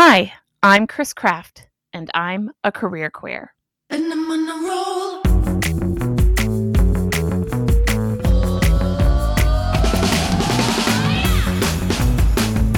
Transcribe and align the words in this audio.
Hi, 0.00 0.32
I'm 0.62 0.86
Chris 0.86 1.12
Kraft, 1.12 1.66
and 1.92 2.08
I'm 2.14 2.52
a 2.62 2.70
career 2.70 3.10
queer. 3.10 3.52
And 3.90 4.12
I'm 4.12 4.30
on 4.30 4.48
a 4.48 4.54
roll. 4.68 5.22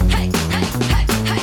Hey, 0.09 0.30
hey, 0.48 0.64
hey, 0.64 1.05
hey. 1.27 1.43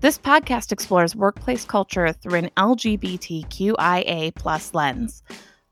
This 0.00 0.16
podcast 0.16 0.70
explores 0.70 1.16
workplace 1.16 1.64
culture 1.64 2.12
through 2.12 2.38
an 2.38 2.50
LGBTQIA 2.56 4.32
plus 4.36 4.72
lens. 4.72 5.24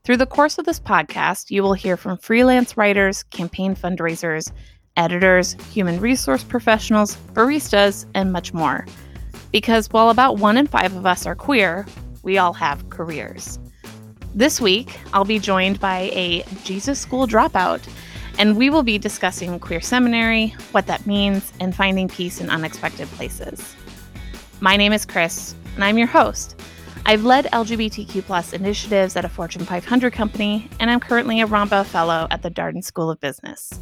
Through 0.05 0.17
the 0.17 0.27
course 0.27 0.59
of 0.59 0.65
this 0.65 0.79
podcast, 0.79 1.49
you 1.49 1.63
will 1.63 1.73
hear 1.73 1.97
from 1.97 2.19
freelance 2.19 2.77
writers, 2.77 3.23
campaign 3.23 3.75
fundraisers, 3.75 4.51
editors, 4.97 5.53
human 5.73 5.99
resource 5.99 6.43
professionals, 6.43 7.15
baristas, 7.33 8.05
and 8.13 8.31
much 8.31 8.53
more. 8.53 8.85
Because 9.51 9.87
while 9.87 10.11
about 10.11 10.37
one 10.37 10.57
in 10.57 10.67
five 10.67 10.95
of 10.95 11.07
us 11.07 11.25
are 11.25 11.33
queer, 11.33 11.87
we 12.21 12.37
all 12.37 12.53
have 12.53 12.87
careers. 12.91 13.57
This 14.35 14.61
week, 14.61 14.95
I'll 15.11 15.25
be 15.25 15.39
joined 15.39 15.79
by 15.79 16.11
a 16.13 16.43
Jesus 16.63 16.99
School 16.99 17.25
dropout, 17.25 17.81
and 18.37 18.57
we 18.57 18.69
will 18.69 18.83
be 18.83 18.99
discussing 18.99 19.59
queer 19.59 19.81
seminary, 19.81 20.49
what 20.71 20.85
that 20.85 21.07
means, 21.07 21.51
and 21.59 21.75
finding 21.75 22.09
peace 22.09 22.39
in 22.39 22.51
unexpected 22.51 23.07
places. 23.07 23.75
My 24.59 24.77
name 24.77 24.93
is 24.93 25.03
Chris, 25.03 25.55
and 25.73 25.83
I'm 25.83 25.97
your 25.97 26.05
host. 26.05 26.61
I've 27.07 27.23
led 27.23 27.45
LGBTQ 27.45 28.23
plus 28.23 28.51
initiatives 28.51 29.15
at 29.15 29.23
a 29.23 29.29
Fortune 29.29 29.63
500 29.63 30.11
company, 30.11 30.67
and 30.79 30.89
I'm 30.89 30.99
currently 30.99 31.39
a 31.39 31.45
ROMBA 31.45 31.85
Fellow 31.85 32.25
at 32.31 32.41
the 32.41 32.49
Darden 32.49 32.83
School 32.83 33.11
of 33.11 33.19
Business. 33.19 33.79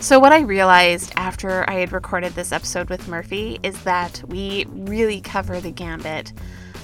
So, 0.00 0.20
what 0.20 0.30
I 0.30 0.40
realized 0.40 1.14
after 1.16 1.68
I 1.68 1.76
had 1.76 1.92
recorded 1.92 2.34
this 2.34 2.52
episode 2.52 2.90
with 2.90 3.08
Murphy 3.08 3.58
is 3.62 3.82
that 3.84 4.22
we 4.28 4.66
really 4.68 5.22
cover 5.22 5.60
the 5.60 5.70
gambit 5.70 6.34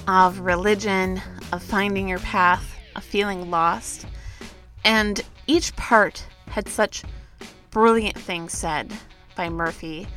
of 0.07 0.39
religion, 0.39 1.21
of 1.53 1.61
finding 1.61 2.07
your 2.07 2.19
path, 2.19 2.75
of 2.95 3.03
feeling 3.03 3.51
lost. 3.51 4.07
And 4.85 5.23
each 5.45 5.75
part 5.75 6.25
had 6.47 6.67
such 6.67 7.03
brilliant 7.69 8.17
things 8.17 8.53
said 8.53 8.91
by 9.35 9.49
Murphy 9.49 10.07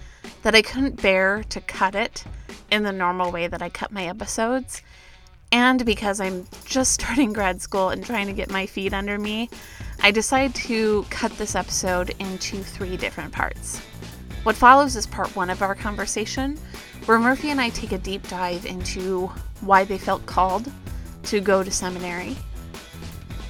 that 0.45 0.55
I 0.55 0.63
couldn't 0.63 1.03
bear 1.03 1.43
to 1.51 1.61
cut 1.61 1.95
it 1.95 2.25
in 2.71 2.85
the 2.85 2.93
normal 2.93 3.31
way 3.31 3.49
that 3.49 3.61
I 3.61 3.69
cut 3.69 3.93
my 3.93 4.07
episodes. 4.07 4.81
And 5.53 5.85
because 5.85 6.21
I'm 6.21 6.47
just 6.65 6.93
starting 7.01 7.33
grad 7.33 7.61
school 7.61 7.91
and 7.91 8.05
trying 8.05 8.27
to 8.27 8.33
get 8.33 8.51
my 8.51 8.67
feet 8.67 8.93
under 8.93 9.19
me, 9.19 9.51
I 10.03 10.11
decided 10.11 10.55
to 10.67 11.05
cut 11.11 11.33
this 11.33 11.55
episode 11.55 12.15
into 12.19 12.63
three 12.63 12.97
different 12.97 13.33
parts. 13.33 13.79
What 14.45 14.57
follows 14.57 14.97
is 14.97 15.07
part 15.07 15.35
one 15.37 15.51
of 15.51 15.61
our 15.61 15.75
conversation, 15.75 16.57
where 17.05 17.19
Murphy 17.19 17.51
and 17.51 17.61
I 17.61 17.69
take 17.69 17.93
a 17.93 17.99
deep 17.99 18.27
dive 18.29 18.65
into 18.65 19.27
why 19.61 19.85
they 19.85 19.99
felt 19.99 20.25
called 20.25 20.71
to 21.25 21.41
go 21.41 21.63
to 21.63 21.71
seminary. 21.71 22.37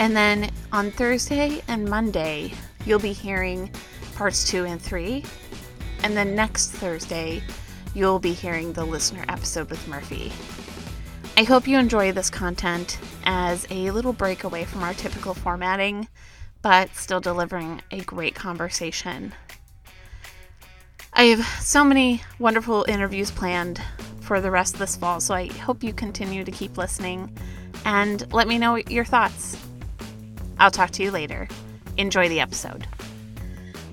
And 0.00 0.16
then 0.16 0.50
on 0.72 0.90
Thursday 0.90 1.62
and 1.68 1.88
Monday, 1.88 2.52
you'll 2.84 2.98
be 2.98 3.12
hearing 3.12 3.70
parts 4.16 4.50
two 4.50 4.64
and 4.64 4.80
three. 4.80 5.24
And 6.02 6.16
then 6.16 6.34
next 6.34 6.70
Thursday, 6.72 7.42
you'll 7.94 8.18
be 8.18 8.32
hearing 8.32 8.72
the 8.72 8.84
listener 8.84 9.24
episode 9.28 9.70
with 9.70 9.86
Murphy. 9.86 10.32
I 11.36 11.44
hope 11.44 11.66
you 11.66 11.78
enjoy 11.78 12.12
this 12.12 12.28
content 12.28 12.98
as 13.24 13.66
a 13.70 13.90
little 13.90 14.12
break 14.12 14.44
away 14.44 14.64
from 14.64 14.82
our 14.82 14.92
typical 14.94 15.32
formatting, 15.32 16.08
but 16.60 16.94
still 16.94 17.20
delivering 17.20 17.80
a 17.90 18.00
great 18.00 18.34
conversation. 18.34 19.32
I 21.12 21.24
have 21.24 21.44
so 21.62 21.82
many 21.82 22.22
wonderful 22.38 22.84
interviews 22.88 23.30
planned 23.30 23.80
for 24.20 24.40
the 24.40 24.50
rest 24.50 24.74
of 24.74 24.80
this 24.80 24.96
fall, 24.96 25.20
so 25.20 25.34
I 25.34 25.46
hope 25.46 25.82
you 25.82 25.92
continue 25.92 26.44
to 26.44 26.50
keep 26.52 26.76
listening 26.76 27.36
and 27.84 28.30
let 28.32 28.46
me 28.46 28.58
know 28.58 28.76
your 28.76 29.04
thoughts. 29.04 29.56
I'll 30.58 30.70
talk 30.70 30.90
to 30.92 31.02
you 31.02 31.10
later. 31.10 31.48
Enjoy 31.96 32.28
the 32.28 32.40
episode. 32.40 32.86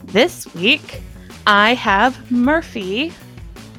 This 0.04 0.54
week, 0.54 1.02
I 1.46 1.76
have 1.76 2.30
Murphy. 2.30 3.14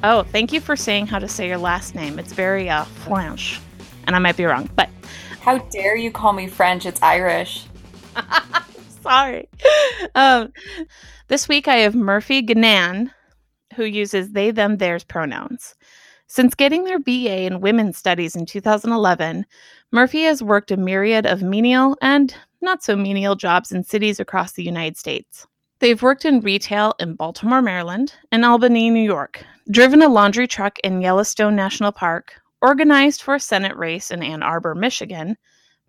Oh, 0.01 0.23
thank 0.23 0.53
you 0.53 0.61
for 0.61 0.77
saying 0.77 1.07
how 1.07 1.19
to 1.19 1.27
say 1.27 1.47
your 1.47 1.57
last 1.57 1.93
name. 1.93 2.19
It's 2.19 2.31
very 2.31 2.69
uh, 2.69 2.85
French, 2.85 3.59
and 4.07 4.15
I 4.15 4.19
might 4.19 4.37
be 4.37 4.45
wrong, 4.45 4.69
but 4.75 4.89
How 5.41 5.57
dare 5.57 5.97
you 5.97 6.09
call 6.09 6.31
me 6.31 6.47
French? 6.47 6.85
It's 6.85 7.01
Irish. 7.01 7.65
sorry. 9.01 9.49
Um, 10.15 10.53
this 11.27 11.49
week, 11.49 11.67
I 11.67 11.77
have 11.77 11.95
Murphy 11.95 12.41
Ganan, 12.41 13.11
who 13.75 13.83
uses 13.83 14.31
they, 14.31 14.51
them, 14.51 14.77
theirs 14.77 15.03
pronouns. 15.03 15.75
Since 16.27 16.55
getting 16.55 16.85
their 16.85 16.99
BA 16.99 17.41
in 17.41 17.59
Women's 17.59 17.97
Studies 17.97 18.37
in 18.37 18.45
2011, 18.45 19.45
Murphy 19.91 20.21
has 20.23 20.41
worked 20.41 20.71
a 20.71 20.77
myriad 20.77 21.25
of 21.25 21.41
menial 21.41 21.97
and 22.01 22.33
not 22.61 22.83
so 22.83 22.95
menial 22.95 23.35
jobs 23.35 23.73
in 23.73 23.83
cities 23.83 24.19
across 24.19 24.53
the 24.53 24.63
United 24.63 24.95
States. 24.95 25.45
They've 25.79 26.01
worked 26.01 26.23
in 26.23 26.41
retail 26.41 26.93
in 26.99 27.15
Baltimore, 27.15 27.61
Maryland, 27.61 28.13
and 28.31 28.45
Albany, 28.45 28.89
New 28.89 29.03
York, 29.03 29.43
driven 29.71 30.01
a 30.01 30.09
laundry 30.09 30.47
truck 30.47 30.79
in 30.79 31.01
Yellowstone 31.01 31.55
National 31.55 31.91
Park, 31.91 32.41
organized 32.61 33.21
for 33.21 33.35
a 33.35 33.39
Senate 33.39 33.75
race 33.77 34.11
in 34.11 34.23
Ann 34.23 34.41
Arbor, 34.41 34.73
Michigan, 34.73 35.37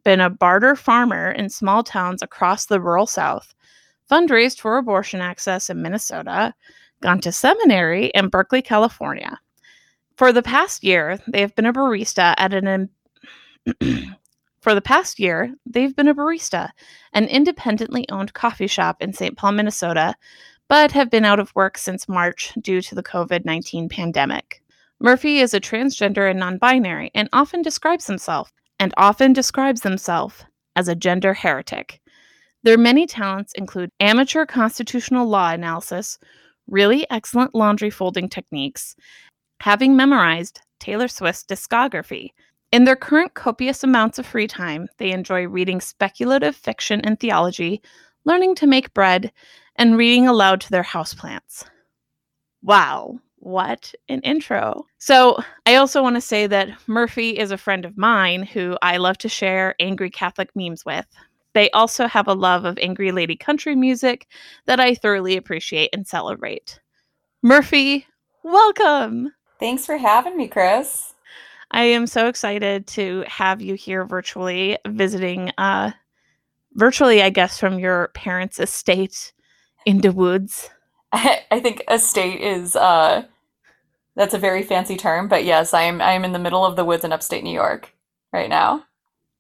been 0.05 0.21
a 0.21 0.31
barter 0.31 0.77
farmer 0.77 1.31
in 1.31 1.49
small 1.49 1.83
towns 1.83 2.23
across 2.23 2.67
the 2.67 2.81
rural 2.81 3.07
South, 3.07 3.55
fundraised 4.11 4.61
for 4.61 4.77
abortion 4.77 5.21
access 5.21 5.71
in 5.71 5.83
Minnesota, 5.83 6.55
gone 7.03 7.21
to 7.21 7.33
seminary 7.33 8.07
in 8.15 8.29
Berkeley, 8.29 8.63
California. 8.63 9.39
For 10.17 10.33
the 10.33 10.43
past 10.43 10.85
year, 10.85 11.19
they 11.27 11.41
have 11.41 11.55
been 11.55 11.67
a 11.67 11.73
barista 11.73 12.35
at 12.37 12.53
an 12.53 12.91
For 14.61 14.75
the 14.75 14.83
past 14.83 15.19
year, 15.19 15.55
they've 15.65 15.97
been 15.97 16.09
a 16.09 16.15
barista, 16.15 16.69
an 17.15 17.25
independently 17.25 18.07
owned 18.11 18.35
coffee 18.35 18.67
shop 18.67 18.99
in 19.01 19.15
St. 19.15 19.35
Paul, 19.35 19.53
Minnesota, 19.53 20.15
but 20.71 20.93
have 20.93 21.11
been 21.11 21.25
out 21.25 21.41
of 21.41 21.53
work 21.57 21.77
since 21.77 22.09
March 22.09 22.55
due 22.61 22.81
to 22.81 22.95
the 22.95 23.03
COVID 23.03 23.45
19 23.45 23.89
pandemic. 23.89 24.63
Murphy 25.01 25.41
is 25.41 25.53
a 25.53 25.61
transgender 25.61 26.31
and 26.31 26.39
non 26.39 26.59
binary 26.59 27.11
and 27.13 27.29
often 27.33 27.61
describes 27.61 28.07
himself 28.07 28.53
and 28.79 28.95
often 28.97 29.33
describes 29.33 29.83
himself 29.83 30.45
as 30.77 30.87
a 30.87 30.95
gender 30.95 31.35
heretic. 31.35 32.01
Their 32.63 32.79
many 32.79 33.09
talents 33.09 33.53
include 33.55 33.91
amateur 33.99 34.47
constitutional 34.47 35.27
law 35.27 35.51
analysis, 35.51 36.21
really 36.69 37.05
excellent 37.11 37.53
laundry 37.53 37.91
folding 37.91 38.29
techniques, 38.29 38.95
having 39.59 39.97
memorized 39.97 40.61
Taylor 40.79 41.09
Swift's 41.09 41.45
discography. 41.45 42.29
In 42.71 42.85
their 42.85 42.95
current 42.95 43.35
copious 43.35 43.83
amounts 43.83 44.21
of 44.21 44.27
free 44.27 44.47
time, 44.47 44.87
they 44.99 45.11
enjoy 45.11 45.49
reading 45.49 45.81
speculative 45.81 46.55
fiction 46.55 47.01
and 47.01 47.19
theology, 47.19 47.83
learning 48.25 48.55
to 48.57 48.67
make 48.67 48.95
bread, 48.95 49.33
and 49.77 49.97
reading 49.97 50.27
aloud 50.27 50.61
to 50.61 50.71
their 50.71 50.83
houseplants. 50.83 51.65
Wow, 52.63 53.19
what 53.37 53.95
an 54.09 54.21
intro. 54.21 54.87
So, 54.99 55.39
I 55.65 55.77
also 55.77 56.03
want 56.03 56.17
to 56.17 56.21
say 56.21 56.47
that 56.47 56.69
Murphy 56.87 57.39
is 57.39 57.51
a 57.51 57.57
friend 57.57 57.85
of 57.85 57.97
mine 57.97 58.43
who 58.43 58.77
I 58.83 58.99
love 58.99 59.19
to 59.19 59.29
share 59.29 59.75
angry 59.81 60.11
Catholic 60.11 60.51
memes 60.55 60.85
with. 60.85 61.07
They 61.55 61.71
also 61.71 62.07
have 62.07 62.29
a 62.29 62.35
love 62.35 62.65
of 62.65 62.79
angry 62.79 63.13
lady 63.13 63.37
country 63.37 63.75
music 63.75 64.27
that 64.67 64.79
I 64.79 64.95
thoroughly 64.95 65.37
appreciate 65.37 65.91
and 65.93 66.07
celebrate. 66.07 66.79
Murphy, 67.43 68.07
welcome. 68.45 69.33
Thanks 69.59 69.87
for 69.87 69.97
having 69.97 70.37
me, 70.37 70.47
Chris. 70.47 71.15
I 71.73 71.85
am 71.85 72.07
so 72.07 72.27
excited 72.27 72.87
to 72.89 73.25
have 73.27 73.63
you 73.63 73.75
here 73.75 74.05
virtually 74.05 74.77
visiting 74.87 75.53
uh 75.57 75.93
virtually 76.75 77.23
I 77.23 77.31
guess 77.31 77.59
from 77.59 77.79
your 77.79 78.09
parents' 78.09 78.61
estate 78.61 79.33
in 79.87 80.01
the 80.01 80.13
woods. 80.13 80.71
I, 81.13 81.41
I 81.51 81.61
think 81.61 81.83
estate 81.89 82.41
is 82.41 82.77
uh 82.77 83.25
that's 84.17 84.35
a 84.35 84.39
very 84.39 84.63
fancy 84.63 84.97
term, 84.97 85.29
but 85.29 85.45
yes, 85.45 85.73
I 85.73 85.83
am 85.83 86.01
I 86.01 86.13
am 86.13 86.25
in 86.25 86.33
the 86.33 86.39
middle 86.39 86.65
of 86.65 86.77
the 86.77 86.85
woods 86.85 87.05
in 87.05 87.13
upstate 87.13 87.45
New 87.45 87.55
York 87.55 87.93
right 88.33 88.49
now. 88.49 88.85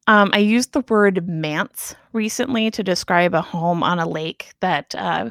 Um, 0.06 0.30
I 0.32 0.38
used 0.38 0.72
the 0.72 0.84
word 0.88 1.28
manse 1.28 1.94
recently 2.12 2.70
to 2.72 2.82
describe 2.82 3.34
a 3.34 3.42
home 3.42 3.82
on 3.82 3.98
a 3.98 4.08
lake 4.08 4.52
that 4.60 4.94
uh, 4.96 5.30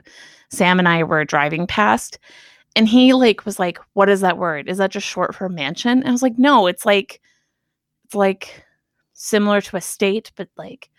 Sam 0.49 0.79
and 0.79 0.87
I 0.87 1.03
were 1.03 1.25
driving 1.25 1.67
past. 1.67 2.19
And 2.75 2.87
he 2.87 3.13
like 3.13 3.45
was 3.45 3.59
like, 3.59 3.79
"What 3.93 4.09
is 4.09 4.21
that 4.21 4.37
word? 4.37 4.69
Is 4.69 4.77
that 4.77 4.91
just 4.91 5.07
short 5.07 5.35
for 5.35 5.49
mansion?" 5.49 5.99
And 5.99 6.07
I 6.07 6.11
was 6.11 6.21
like, 6.21 6.37
"No, 6.37 6.67
it's 6.67 6.85
like 6.85 7.19
it's 8.05 8.15
like 8.15 8.63
similar 9.13 9.59
to 9.61 9.77
estate, 9.77 10.31
but 10.35 10.47
like 10.57 10.89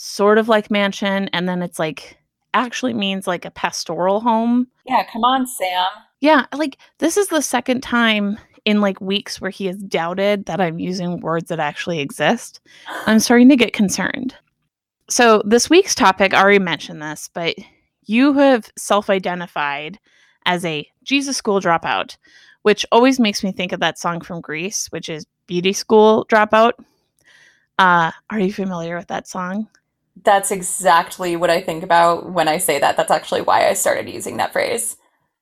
sort 0.00 0.38
of 0.38 0.48
like 0.48 0.70
mansion, 0.70 1.28
and 1.32 1.48
then 1.48 1.62
it's 1.62 1.78
like 1.78 2.16
actually 2.54 2.94
means 2.94 3.26
like 3.26 3.44
a 3.44 3.50
pastoral 3.50 4.20
home." 4.20 4.68
Yeah, 4.86 5.04
come 5.12 5.24
on, 5.24 5.46
Sam. 5.46 5.86
Yeah, 6.20 6.46
like 6.54 6.78
this 6.98 7.16
is 7.16 7.28
the 7.28 7.42
second 7.42 7.82
time 7.82 8.38
in 8.64 8.80
like 8.80 9.00
weeks 9.00 9.40
where 9.40 9.50
he 9.50 9.66
has 9.66 9.78
doubted 9.78 10.46
that 10.46 10.60
I'm 10.60 10.78
using 10.78 11.20
words 11.20 11.48
that 11.48 11.60
actually 11.60 12.00
exist. 12.00 12.60
I'm 13.06 13.18
starting 13.20 13.48
to 13.48 13.56
get 13.56 13.72
concerned. 13.72 14.34
So, 15.10 15.42
this 15.44 15.70
week's 15.70 15.94
topic, 15.94 16.34
I 16.34 16.42
already 16.42 16.58
mentioned 16.58 17.00
this, 17.00 17.30
but 17.32 17.56
you 18.04 18.34
have 18.34 18.70
self 18.76 19.08
identified 19.10 19.98
as 20.44 20.64
a 20.64 20.86
Jesus 21.02 21.36
school 21.36 21.60
dropout, 21.60 22.16
which 22.62 22.84
always 22.92 23.18
makes 23.18 23.42
me 23.42 23.52
think 23.52 23.72
of 23.72 23.80
that 23.80 23.98
song 23.98 24.20
from 24.20 24.40
Grease, 24.40 24.86
which 24.88 25.08
is 25.08 25.26
Beauty 25.46 25.72
School 25.72 26.26
Dropout. 26.30 26.72
Uh, 27.78 28.10
are 28.28 28.40
you 28.40 28.52
familiar 28.52 28.96
with 28.96 29.08
that 29.08 29.26
song? 29.28 29.68
That's 30.24 30.50
exactly 30.50 31.36
what 31.36 31.50
I 31.50 31.60
think 31.60 31.82
about 31.82 32.32
when 32.32 32.48
I 32.48 32.58
say 32.58 32.78
that. 32.78 32.96
That's 32.96 33.10
actually 33.10 33.42
why 33.42 33.68
I 33.68 33.74
started 33.74 34.08
using 34.08 34.38
that 34.38 34.52
phrase. 34.52 34.96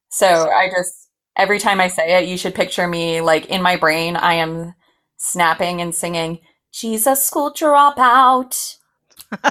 So 0.08 0.26
I 0.26 0.68
just, 0.68 1.08
every 1.36 1.58
time 1.58 1.80
I 1.80 1.88
say 1.88 2.18
it, 2.18 2.28
you 2.28 2.36
should 2.36 2.54
picture 2.54 2.86
me 2.86 3.20
like 3.20 3.46
in 3.46 3.62
my 3.62 3.76
brain, 3.76 4.16
I 4.16 4.34
am 4.34 4.74
snapping 5.16 5.80
and 5.80 5.94
singing, 5.94 6.40
Jesus 6.72 7.22
school 7.22 7.52
dropout. 7.52 8.76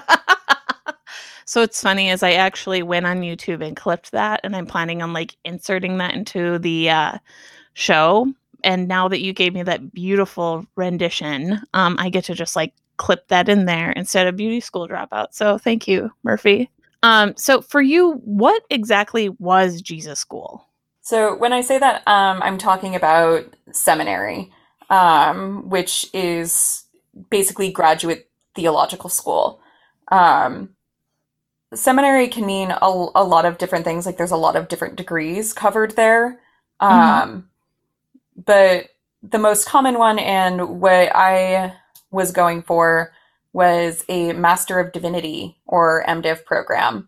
so 1.45 1.61
it's 1.61 1.81
funny 1.81 2.09
as 2.09 2.23
I 2.23 2.33
actually 2.33 2.83
went 2.83 3.05
on 3.05 3.21
YouTube 3.21 3.65
and 3.65 3.75
clipped 3.75 4.11
that, 4.11 4.41
and 4.43 4.55
I'm 4.55 4.65
planning 4.65 5.01
on 5.01 5.13
like 5.13 5.35
inserting 5.43 5.97
that 5.97 6.13
into 6.13 6.59
the 6.59 6.89
uh, 6.89 7.17
show. 7.73 8.33
And 8.63 8.87
now 8.87 9.07
that 9.07 9.21
you 9.21 9.33
gave 9.33 9.53
me 9.53 9.63
that 9.63 9.93
beautiful 9.93 10.65
rendition, 10.75 11.61
um, 11.73 11.95
I 11.99 12.09
get 12.09 12.25
to 12.25 12.33
just 12.33 12.55
like 12.55 12.73
clip 12.97 13.27
that 13.27 13.49
in 13.49 13.65
there 13.65 13.91
instead 13.91 14.27
of 14.27 14.35
beauty 14.35 14.59
school 14.59 14.87
dropout. 14.87 15.27
So 15.31 15.57
thank 15.57 15.87
you, 15.87 16.11
Murphy. 16.23 16.69
Um, 17.03 17.33
so 17.37 17.61
for 17.61 17.81
you, 17.81 18.13
what 18.23 18.63
exactly 18.69 19.29
was 19.29 19.81
Jesus 19.81 20.19
School? 20.19 20.65
So 21.01 21.35
when 21.37 21.53
I 21.53 21.61
say 21.61 21.77
that, 21.77 22.01
um, 22.07 22.41
I'm 22.41 22.57
talking 22.57 22.95
about 22.95 23.45
seminary, 23.71 24.51
um, 24.89 25.69
which 25.69 26.07
is 26.13 26.85
basically 27.29 27.71
graduate 27.71 28.27
theological 28.55 29.09
school. 29.09 29.61
Um, 30.11 30.69
seminary 31.75 32.27
can 32.27 32.45
mean 32.45 32.71
a, 32.71 32.87
a 33.15 33.23
lot 33.23 33.45
of 33.45 33.59
different 33.59 33.85
things. 33.85 34.07
Like 34.07 34.17
there's 34.17 34.31
a 34.31 34.37
lot 34.37 34.55
of 34.55 34.67
different 34.67 34.95
degrees 34.95 35.53
covered 35.53 35.95
there. 35.95 36.39
Um, 36.79 37.49
but 38.35 38.89
the 39.21 39.37
most 39.37 39.67
common 39.67 39.99
one 39.99 40.19
and 40.19 40.81
what 40.81 41.15
I 41.15 41.73
was 42.15 42.31
going 42.31 42.63
for 42.63 43.13
was 43.53 44.03
a 44.09 44.33
Master 44.33 44.79
of 44.79 44.91
Divinity 44.91 45.57
or 45.65 46.03
MDiv 46.07 46.45
program. 46.45 47.07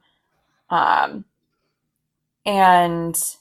Um, 0.70 1.26
and 2.46 3.36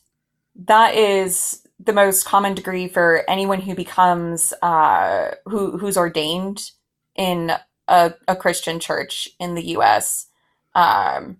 that 0.57 0.95
is 0.95 1.63
the 1.79 1.93
most 1.93 2.25
common 2.25 2.55
degree 2.55 2.89
for 2.89 3.23
anyone 3.29 3.61
who 3.61 3.75
becomes 3.75 4.53
uh, 4.63 5.35
who 5.45 5.77
who's 5.77 5.97
ordained 5.97 6.71
in 7.15 7.53
a, 7.87 8.15
a 8.27 8.35
Christian 8.35 8.81
church 8.81 9.29
in 9.39 9.55
the 9.55 9.67
U.S. 9.69 10.27
Um, 10.75 11.39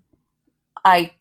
I 0.85 1.13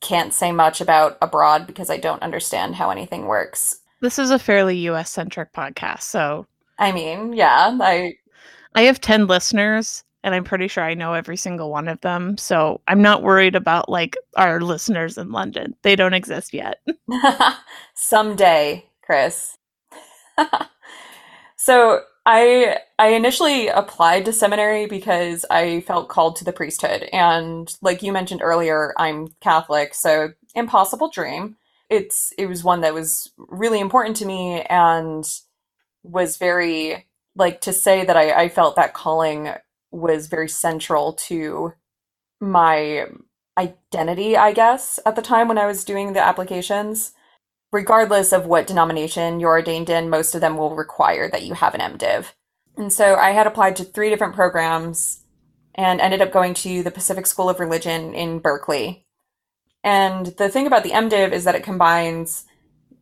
can't 0.00 0.32
say 0.32 0.52
much 0.52 0.80
about 0.80 1.18
abroad 1.20 1.66
because 1.66 1.90
I 1.90 1.96
don't 1.96 2.22
understand 2.22 2.76
how 2.76 2.90
anything 2.90 3.26
works. 3.26 3.80
This 4.00 4.18
is 4.18 4.30
a 4.30 4.38
fairly 4.38 4.76
US 4.88 5.10
centric 5.10 5.52
podcast. 5.52 6.02
So 6.02 6.46
I 6.78 6.92
mean, 6.92 7.32
yeah, 7.32 7.76
I 7.80 8.14
I 8.74 8.82
have 8.82 9.00
10 9.00 9.26
listeners 9.26 10.04
and 10.22 10.34
I'm 10.34 10.44
pretty 10.44 10.68
sure 10.68 10.82
I 10.82 10.94
know 10.94 11.14
every 11.14 11.36
single 11.36 11.70
one 11.70 11.86
of 11.86 12.00
them. 12.00 12.36
So 12.36 12.80
I'm 12.88 13.00
not 13.00 13.22
worried 13.22 13.54
about 13.54 13.88
like 13.88 14.16
our 14.36 14.60
listeners 14.60 15.16
in 15.16 15.30
London. 15.30 15.76
They 15.82 15.94
don't 15.94 16.14
exist 16.14 16.52
yet. 16.52 16.80
someday, 17.94 18.84
Chris. 19.02 19.56
so 21.56 22.00
I 22.26 22.78
I 22.98 23.08
initially 23.10 23.68
applied 23.68 24.24
to 24.24 24.32
seminary 24.32 24.86
because 24.86 25.46
I 25.48 25.80
felt 25.82 26.08
called 26.08 26.34
to 26.36 26.44
the 26.44 26.52
priesthood, 26.52 27.08
and 27.12 27.72
like 27.80 28.02
you 28.02 28.12
mentioned 28.12 28.42
earlier, 28.42 28.92
I'm 28.98 29.28
Catholic, 29.40 29.94
so 29.94 30.30
impossible 30.56 31.08
dream. 31.08 31.56
It's 31.88 32.32
it 32.36 32.46
was 32.46 32.64
one 32.64 32.80
that 32.80 32.94
was 32.94 33.30
really 33.38 33.78
important 33.78 34.16
to 34.16 34.26
me 34.26 34.62
and 34.62 35.24
was 36.10 36.36
very 36.36 37.06
like 37.34 37.60
to 37.62 37.72
say 37.72 38.04
that 38.04 38.16
I, 38.16 38.44
I 38.44 38.48
felt 38.48 38.76
that 38.76 38.94
calling 38.94 39.50
was 39.90 40.26
very 40.26 40.48
central 40.48 41.12
to 41.12 41.74
my 42.40 43.06
identity, 43.58 44.36
I 44.36 44.52
guess, 44.52 44.98
at 45.06 45.16
the 45.16 45.22
time 45.22 45.48
when 45.48 45.58
I 45.58 45.66
was 45.66 45.84
doing 45.84 46.12
the 46.12 46.24
applications. 46.24 47.12
Regardless 47.72 48.32
of 48.32 48.46
what 48.46 48.66
denomination 48.66 49.40
you're 49.40 49.50
ordained 49.50 49.90
in, 49.90 50.08
most 50.08 50.34
of 50.34 50.40
them 50.40 50.56
will 50.56 50.74
require 50.74 51.28
that 51.30 51.42
you 51.42 51.54
have 51.54 51.74
an 51.74 51.80
MDiv. 51.80 52.26
And 52.76 52.92
so 52.92 53.16
I 53.16 53.30
had 53.30 53.46
applied 53.46 53.76
to 53.76 53.84
three 53.84 54.08
different 54.08 54.34
programs 54.34 55.24
and 55.74 56.00
ended 56.00 56.22
up 56.22 56.32
going 56.32 56.54
to 56.54 56.82
the 56.82 56.90
Pacific 56.90 57.26
School 57.26 57.50
of 57.50 57.60
Religion 57.60 58.14
in 58.14 58.38
Berkeley. 58.38 59.06
And 59.82 60.26
the 60.26 60.48
thing 60.48 60.66
about 60.66 60.84
the 60.84 60.90
MDiv 60.90 61.32
is 61.32 61.44
that 61.44 61.54
it 61.54 61.64
combines, 61.64 62.44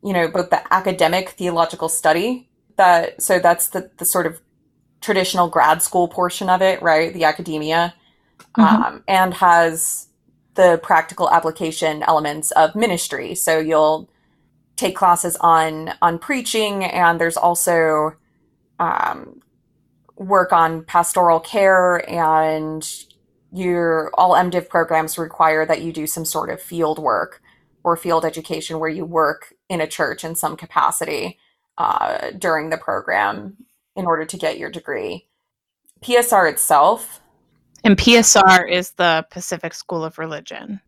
you 0.02 0.12
know, 0.12 0.28
both 0.28 0.50
the 0.50 0.72
academic 0.72 1.30
theological 1.30 1.88
study 1.88 2.48
that 2.76 3.20
so 3.22 3.38
that's 3.38 3.68
the 3.68 3.90
the 3.98 4.04
sort 4.04 4.26
of 4.26 4.40
traditional 5.00 5.48
grad 5.48 5.82
school 5.82 6.08
portion 6.08 6.48
of 6.48 6.62
it, 6.62 6.80
right? 6.82 7.12
The 7.12 7.24
academia, 7.24 7.94
Mhm. 8.56 8.64
um, 8.64 9.04
and 9.08 9.34
has 9.34 10.08
the 10.54 10.80
practical 10.82 11.30
application 11.30 12.02
elements 12.04 12.50
of 12.52 12.74
ministry. 12.74 13.34
So 13.34 13.58
you'll 13.58 14.08
take 14.76 14.96
classes 14.96 15.36
on 15.40 15.94
on 16.02 16.18
preaching, 16.18 16.84
and 16.84 17.20
there's 17.20 17.36
also 17.36 18.14
um, 18.80 19.40
work 20.16 20.52
on 20.52 20.84
pastoral 20.84 21.40
care, 21.40 22.08
and 22.10 22.88
your 23.52 24.10
all 24.14 24.34
MDiv 24.34 24.68
programs 24.68 25.18
require 25.18 25.64
that 25.66 25.82
you 25.82 25.92
do 25.92 26.06
some 26.06 26.24
sort 26.24 26.50
of 26.50 26.60
field 26.60 26.98
work 26.98 27.40
or 27.84 27.96
field 27.96 28.24
education 28.24 28.80
where 28.80 28.90
you 28.90 29.04
work 29.04 29.54
in 29.68 29.80
a 29.80 29.86
church 29.86 30.24
in 30.24 30.34
some 30.34 30.56
capacity 30.56 31.38
uh, 31.78 32.30
during 32.38 32.70
the 32.70 32.76
program 32.76 33.56
in 33.96 34.06
order 34.06 34.24
to 34.24 34.36
get 34.36 34.58
your 34.58 34.70
degree. 34.70 35.26
PSR 36.02 36.50
itself, 36.50 37.20
And 37.82 37.96
PSR 37.96 38.70
is 38.70 38.92
the 38.92 39.26
Pacific 39.30 39.74
School 39.74 40.04
of 40.04 40.18
Religion. 40.18 40.80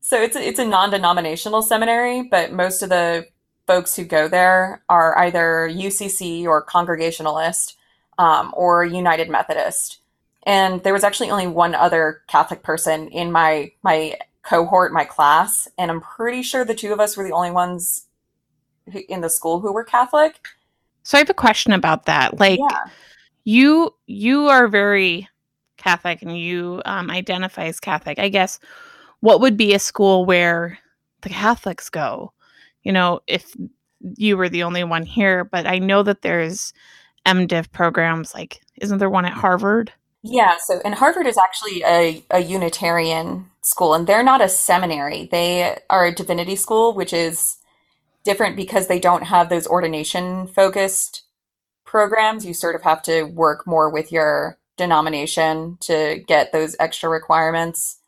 so 0.00 0.20
it's 0.20 0.36
a, 0.36 0.46
it's 0.46 0.58
a 0.58 0.64
non-denominational 0.64 1.62
seminary, 1.62 2.22
but 2.22 2.52
most 2.52 2.82
of 2.82 2.88
the 2.88 3.26
folks 3.66 3.96
who 3.96 4.04
go 4.04 4.28
there 4.28 4.82
are 4.88 5.16
either 5.18 5.68
UCC 5.72 6.44
or 6.44 6.62
Congregationalist 6.62 7.76
um, 8.18 8.52
or 8.56 8.84
United 8.84 9.30
Methodist. 9.30 9.98
And 10.44 10.82
there 10.82 10.92
was 10.92 11.04
actually 11.04 11.30
only 11.30 11.46
one 11.46 11.74
other 11.74 12.22
Catholic 12.26 12.62
person 12.62 13.08
in 13.08 13.30
my 13.30 13.72
my 13.82 14.18
cohort, 14.42 14.92
my 14.92 15.04
class, 15.04 15.68
and 15.78 15.90
I'm 15.90 16.00
pretty 16.00 16.42
sure 16.42 16.64
the 16.64 16.74
two 16.74 16.92
of 16.92 16.98
us 16.98 17.16
were 17.16 17.22
the 17.22 17.32
only 17.32 17.52
ones 17.52 18.06
in 19.08 19.20
the 19.20 19.30
school 19.30 19.60
who 19.60 19.72
were 19.72 19.84
Catholic. 19.84 20.36
So 21.02 21.18
I 21.18 21.20
have 21.20 21.30
a 21.30 21.34
question 21.34 21.72
about 21.72 22.06
that. 22.06 22.38
Like 22.38 22.60
Yeah. 22.60 22.84
you 23.44 23.94
you 24.06 24.48
are 24.48 24.68
very 24.68 25.28
Catholic 25.76 26.22
and 26.22 26.38
you 26.38 26.80
um, 26.84 27.10
identify 27.10 27.64
as 27.64 27.80
Catholic. 27.80 28.18
I 28.18 28.28
guess 28.28 28.60
what 29.20 29.40
would 29.40 29.56
be 29.56 29.74
a 29.74 29.78
school 29.78 30.24
where 30.24 30.78
the 31.22 31.28
Catholics 31.28 31.88
go? 31.90 32.32
You 32.82 32.92
know, 32.92 33.20
if 33.26 33.54
you 34.16 34.36
were 34.36 34.48
the 34.48 34.62
only 34.62 34.84
one 34.84 35.04
here, 35.04 35.44
but 35.44 35.66
I 35.66 35.78
know 35.78 36.02
that 36.02 36.22
there's 36.22 36.72
MDiv 37.26 37.70
programs. 37.72 38.34
Like, 38.34 38.60
isn't 38.80 38.98
there 38.98 39.10
one 39.10 39.24
at 39.24 39.32
Harvard? 39.32 39.92
Yeah, 40.22 40.56
so 40.62 40.80
and 40.84 40.94
Harvard 40.94 41.26
is 41.26 41.38
actually 41.38 41.82
a, 41.84 42.24
a 42.30 42.40
Unitarian 42.40 43.46
school, 43.62 43.94
and 43.94 44.06
they're 44.06 44.22
not 44.22 44.40
a 44.40 44.48
seminary. 44.48 45.28
They 45.30 45.78
are 45.90 46.06
a 46.06 46.14
divinity 46.14 46.56
school, 46.56 46.94
which 46.94 47.12
is 47.12 47.58
different 48.24 48.56
because 48.56 48.86
they 48.86 48.98
don't 48.98 49.24
have 49.24 49.48
those 49.48 49.66
ordination 49.66 50.46
focused 50.46 51.22
programs. 51.84 52.46
You 52.46 52.54
sort 52.54 52.74
of 52.74 52.82
have 52.82 53.02
to 53.02 53.24
work 53.24 53.66
more 53.66 53.90
with 53.90 54.12
your 54.12 54.58
denomination 54.76 55.78
to 55.80 56.22
get 56.26 56.52
those 56.52 56.76
extra 56.80 57.08
requirements. 57.08 57.98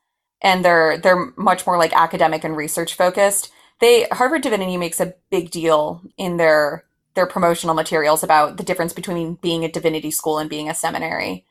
And 0.40 0.64
they're 0.64 0.99
they're 0.99 1.33
much 1.37 1.66
more 1.66 1.78
like 1.78 1.92
academic 1.92 2.44
and 2.44 2.56
research 2.56 2.94
focused. 2.94 3.50
They 3.80 4.06
Harvard 4.12 4.42
Divinity 4.42 4.76
makes 4.76 5.00
a 5.00 5.14
big 5.30 5.50
deal 5.50 6.02
in 6.16 6.37
their 6.37 6.85
their 7.14 7.26
promotional 7.26 7.75
materials 7.75 8.23
about 8.23 8.56
the 8.56 8.64
difference 8.64 8.92
between 8.92 9.35
being 9.35 9.64
a 9.64 9.71
divinity 9.71 10.11
school 10.11 10.38
and 10.38 10.50
being 10.50 10.68
a 10.68 10.75
seminary. 10.75 11.44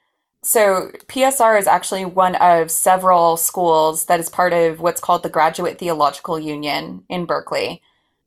So, 0.46 0.92
PSR 1.08 1.58
is 1.58 1.68
actually 1.68 2.04
one 2.04 2.36
of 2.36 2.70
several 2.70 3.38
schools 3.38 4.06
that 4.06 4.20
is 4.20 4.30
part 4.30 4.52
of 4.52 4.82
what's 4.82 5.00
called 5.00 5.24
the 5.24 5.30
Graduate 5.30 5.80
Theological 5.80 6.38
Union 6.38 7.06
in 7.08 7.26
Berkeley. 7.26 7.82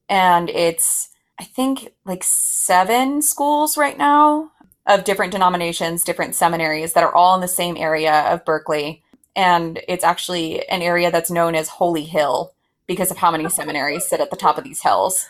And 0.08 0.48
it's, 0.50 1.10
I 1.38 1.44
think, 1.44 1.92
like 2.04 2.22
seven 2.24 3.22
schools 3.22 3.76
right 3.76 3.98
now 3.98 4.52
of 4.86 5.04
different 5.04 5.32
denominations, 5.32 6.04
different 6.04 6.34
seminaries 6.34 6.92
that 6.92 7.04
are 7.04 7.14
all 7.14 7.34
in 7.34 7.40
the 7.40 7.48
same 7.48 7.76
area 7.76 8.22
of 8.32 8.44
Berkeley. 8.44 9.02
And 9.34 9.80
it's 9.88 10.04
actually 10.04 10.66
an 10.68 10.80
area 10.80 11.10
that's 11.10 11.30
known 11.30 11.54
as 11.54 11.68
Holy 11.68 12.04
Hill 12.04 12.52
because 12.86 13.10
of 13.10 13.16
how 13.16 13.30
many 13.30 13.48
seminaries 13.48 14.06
sit 14.06 14.20
at 14.20 14.30
the 14.30 14.36
top 14.36 14.58
of 14.58 14.64
these 14.64 14.82
hills. 14.82 15.26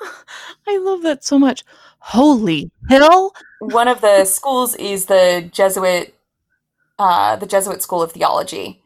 I 0.66 0.78
love 0.78 1.02
that 1.02 1.24
so 1.24 1.38
much. 1.38 1.64
Holy 1.98 2.70
hill! 2.88 3.34
One 3.60 3.86
of 3.86 4.00
the 4.00 4.24
schools 4.24 4.74
is 4.76 5.06
the 5.06 5.48
Jesuit 5.52 6.14
uh, 6.98 7.36
the 7.36 7.46
Jesuit 7.46 7.82
School 7.82 8.02
of 8.02 8.12
Theology, 8.12 8.82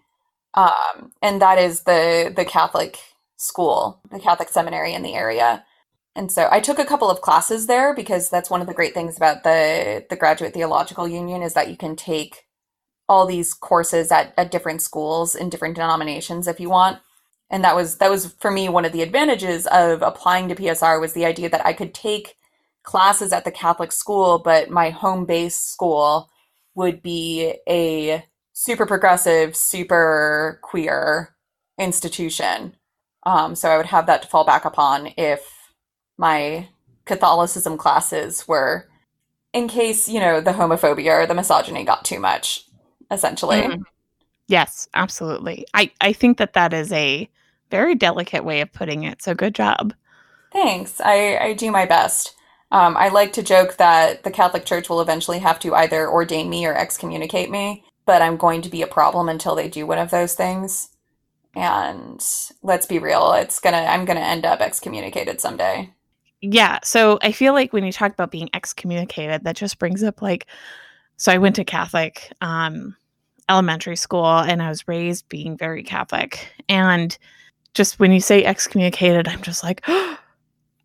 um, 0.54 1.12
and 1.23 1.40
that 1.42 1.59
is 1.59 1.83
the 1.83 2.33
the 2.35 2.44
Catholic 2.44 2.99
school, 3.44 4.00
the 4.10 4.18
Catholic 4.18 4.48
seminary 4.48 4.94
in 4.94 5.02
the 5.02 5.14
area. 5.14 5.64
And 6.16 6.30
so 6.30 6.48
I 6.50 6.60
took 6.60 6.78
a 6.78 6.84
couple 6.84 7.10
of 7.10 7.20
classes 7.20 7.66
there 7.66 7.94
because 7.94 8.30
that's 8.30 8.50
one 8.50 8.60
of 8.60 8.66
the 8.66 8.74
great 8.74 8.94
things 8.94 9.16
about 9.16 9.42
the 9.42 10.04
the 10.08 10.16
Graduate 10.16 10.54
Theological 10.54 11.08
Union 11.08 11.42
is 11.42 11.54
that 11.54 11.68
you 11.68 11.76
can 11.76 11.96
take 11.96 12.46
all 13.08 13.26
these 13.26 13.52
courses 13.52 14.10
at, 14.10 14.32
at 14.36 14.50
different 14.50 14.80
schools 14.80 15.34
in 15.34 15.50
different 15.50 15.74
denominations 15.74 16.48
if 16.48 16.60
you 16.60 16.70
want. 16.70 16.98
And 17.50 17.64
that 17.64 17.76
was 17.76 17.98
that 17.98 18.10
was 18.10 18.32
for 18.40 18.50
me 18.50 18.68
one 18.68 18.84
of 18.84 18.92
the 18.92 19.02
advantages 19.02 19.66
of 19.66 20.02
applying 20.02 20.48
to 20.48 20.54
PSR 20.54 21.00
was 21.00 21.12
the 21.12 21.26
idea 21.26 21.48
that 21.50 21.66
I 21.66 21.72
could 21.72 21.94
take 21.94 22.36
classes 22.84 23.32
at 23.32 23.44
the 23.44 23.50
Catholic 23.50 23.92
school, 23.92 24.38
but 24.38 24.70
my 24.70 24.90
home 24.90 25.24
base 25.24 25.58
school 25.58 26.30
would 26.74 27.02
be 27.02 27.54
a 27.68 28.24
super 28.52 28.86
progressive, 28.86 29.56
super 29.56 30.60
queer 30.62 31.34
institution. 31.78 32.76
Um, 33.26 33.54
so 33.54 33.71
I 33.71 33.76
would 33.76 33.87
have 33.87 34.07
that 34.07 34.23
to 34.23 34.28
fall 34.28 34.45
back 34.45 34.64
upon 34.64 35.12
if 35.16 35.73
my 36.19 36.69
Catholicism 37.04 37.76
classes 37.76 38.47
were 38.47 38.88
in 39.52 39.69
case, 39.69 40.09
you 40.09 40.21
know, 40.21 40.40
the 40.40 40.52
homophobia 40.52 41.23
or 41.23 41.26
the 41.26 41.35
misogyny 41.35 41.85
got 41.85 42.04
too 42.04 42.19
much, 42.19 42.64
essentially. 43.11 43.62
Mhm. 43.62 43.85
Yes, 44.47 44.88
absolutely. 44.95 45.66
I, 45.73 45.90
I 46.00 46.12
think 46.12 46.38
that 46.38 46.52
that 46.52 46.75
is 46.75 46.93
a 46.93 47.28
very 47.71 47.95
delicate 47.95 48.45
way 48.45 48.61
of 48.61 48.73
putting 48.73 49.04
it. 49.04 49.23
So 49.23 49.35
good 49.35 49.54
job. 49.54 49.95
Thanks. 50.52 51.00
I, 51.00 51.38
I 51.38 51.52
do 51.54 51.71
my 51.71 51.87
best. 51.87 52.35
Um, 52.71 52.97
I 52.97 53.09
like 53.09 53.33
to 53.35 53.43
joke 53.43 53.76
that 53.76 54.25
the 54.25 54.31
Catholic 54.31 54.64
Church 54.64 54.88
will 54.88 55.00
eventually 55.00 55.38
have 55.38 55.59
to 55.61 55.75
either 55.75 56.09
ordain 56.09 56.50
me 56.50 56.66
or 56.66 56.75
excommunicate 56.75 57.50
me, 57.50 57.85
but 58.04 58.21
I'm 58.21 58.37
going 58.37 58.62
to 58.62 58.69
be 58.69 58.83
a 58.83 58.87
problem 58.87 59.28
until 59.28 59.54
they 59.54 59.69
do 59.69 59.87
one 59.87 59.99
of 59.99 60.11
those 60.11 60.35
things. 60.35 60.90
And 61.56 62.25
let's 62.62 62.87
be 62.87 62.99
real, 62.99 63.32
it's 63.32 63.61
gonna 63.61 63.78
I'm 63.78 64.04
gonna 64.04 64.20
end 64.20 64.44
up 64.44 64.61
excommunicated 64.61 65.40
someday. 65.40 65.90
Yeah. 66.40 66.80
So 66.84 67.18
I 67.23 67.32
feel 67.32 67.54
like 67.54 67.73
when 67.73 67.84
you 67.84 67.92
talk 67.92 68.12
about 68.12 68.30
being 68.30 68.50
excommunicated, 68.52 69.44
that 69.44 69.56
just 69.56 69.78
brings 69.78 70.02
up 70.02 70.20
like, 70.20 70.46
so 71.16 71.32
I 71.32 71.38
went 71.38 71.56
to 71.56 71.64
Catholic 71.64 72.30
um, 72.42 72.94
elementary 73.49 73.96
school 73.96 74.26
and 74.26 74.62
I 74.62 74.68
was 74.68 74.87
raised 74.87 75.28
being 75.28 75.56
very 75.56 75.82
Catholic. 75.82 76.46
And 76.68 77.16
just 77.73 77.99
when 77.99 78.12
you 78.12 78.20
say 78.20 78.44
excommunicated, 78.44 79.26
I'm 79.26 79.42
just 79.42 79.62
like, 79.62 79.80
I 79.88 80.18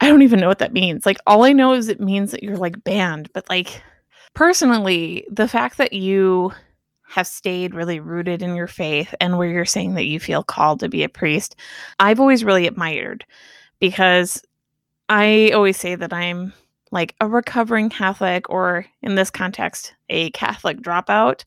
don't 0.07 0.21
even 0.21 0.39
know 0.39 0.47
what 0.47 0.59
that 0.59 0.71
means. 0.71 1.05
Like, 1.05 1.17
all 1.27 1.43
I 1.43 1.51
know 1.51 1.73
is 1.73 1.89
it 1.89 1.99
means 1.99 2.31
that 2.31 2.41
you're 2.41 2.57
like 2.57 2.83
banned. 2.85 3.29
But 3.33 3.49
like, 3.49 3.81
personally, 4.33 5.25
the 5.29 5.47
fact 5.47 5.77
that 5.77 5.91
you 5.91 6.53
have 7.09 7.27
stayed 7.27 7.73
really 7.73 7.99
rooted 7.99 8.41
in 8.41 8.55
your 8.55 8.67
faith 8.67 9.13
and 9.19 9.37
where 9.37 9.49
you're 9.49 9.65
saying 9.65 9.95
that 9.95 10.05
you 10.05 10.19
feel 10.19 10.43
called 10.43 10.79
to 10.79 10.89
be 10.89 11.03
a 11.03 11.09
priest, 11.09 11.55
I've 11.99 12.19
always 12.19 12.43
really 12.43 12.67
admired 12.67 13.25
because 13.79 14.43
I 15.09 15.51
always 15.53 15.77
say 15.77 15.95
that 15.95 16.13
I'm 16.13 16.53
like 16.91 17.15
a 17.19 17.27
recovering 17.27 17.89
Catholic, 17.89 18.49
or 18.49 18.85
in 19.01 19.15
this 19.15 19.29
context, 19.29 19.93
a 20.09 20.31
Catholic 20.31 20.81
dropout. 20.81 21.43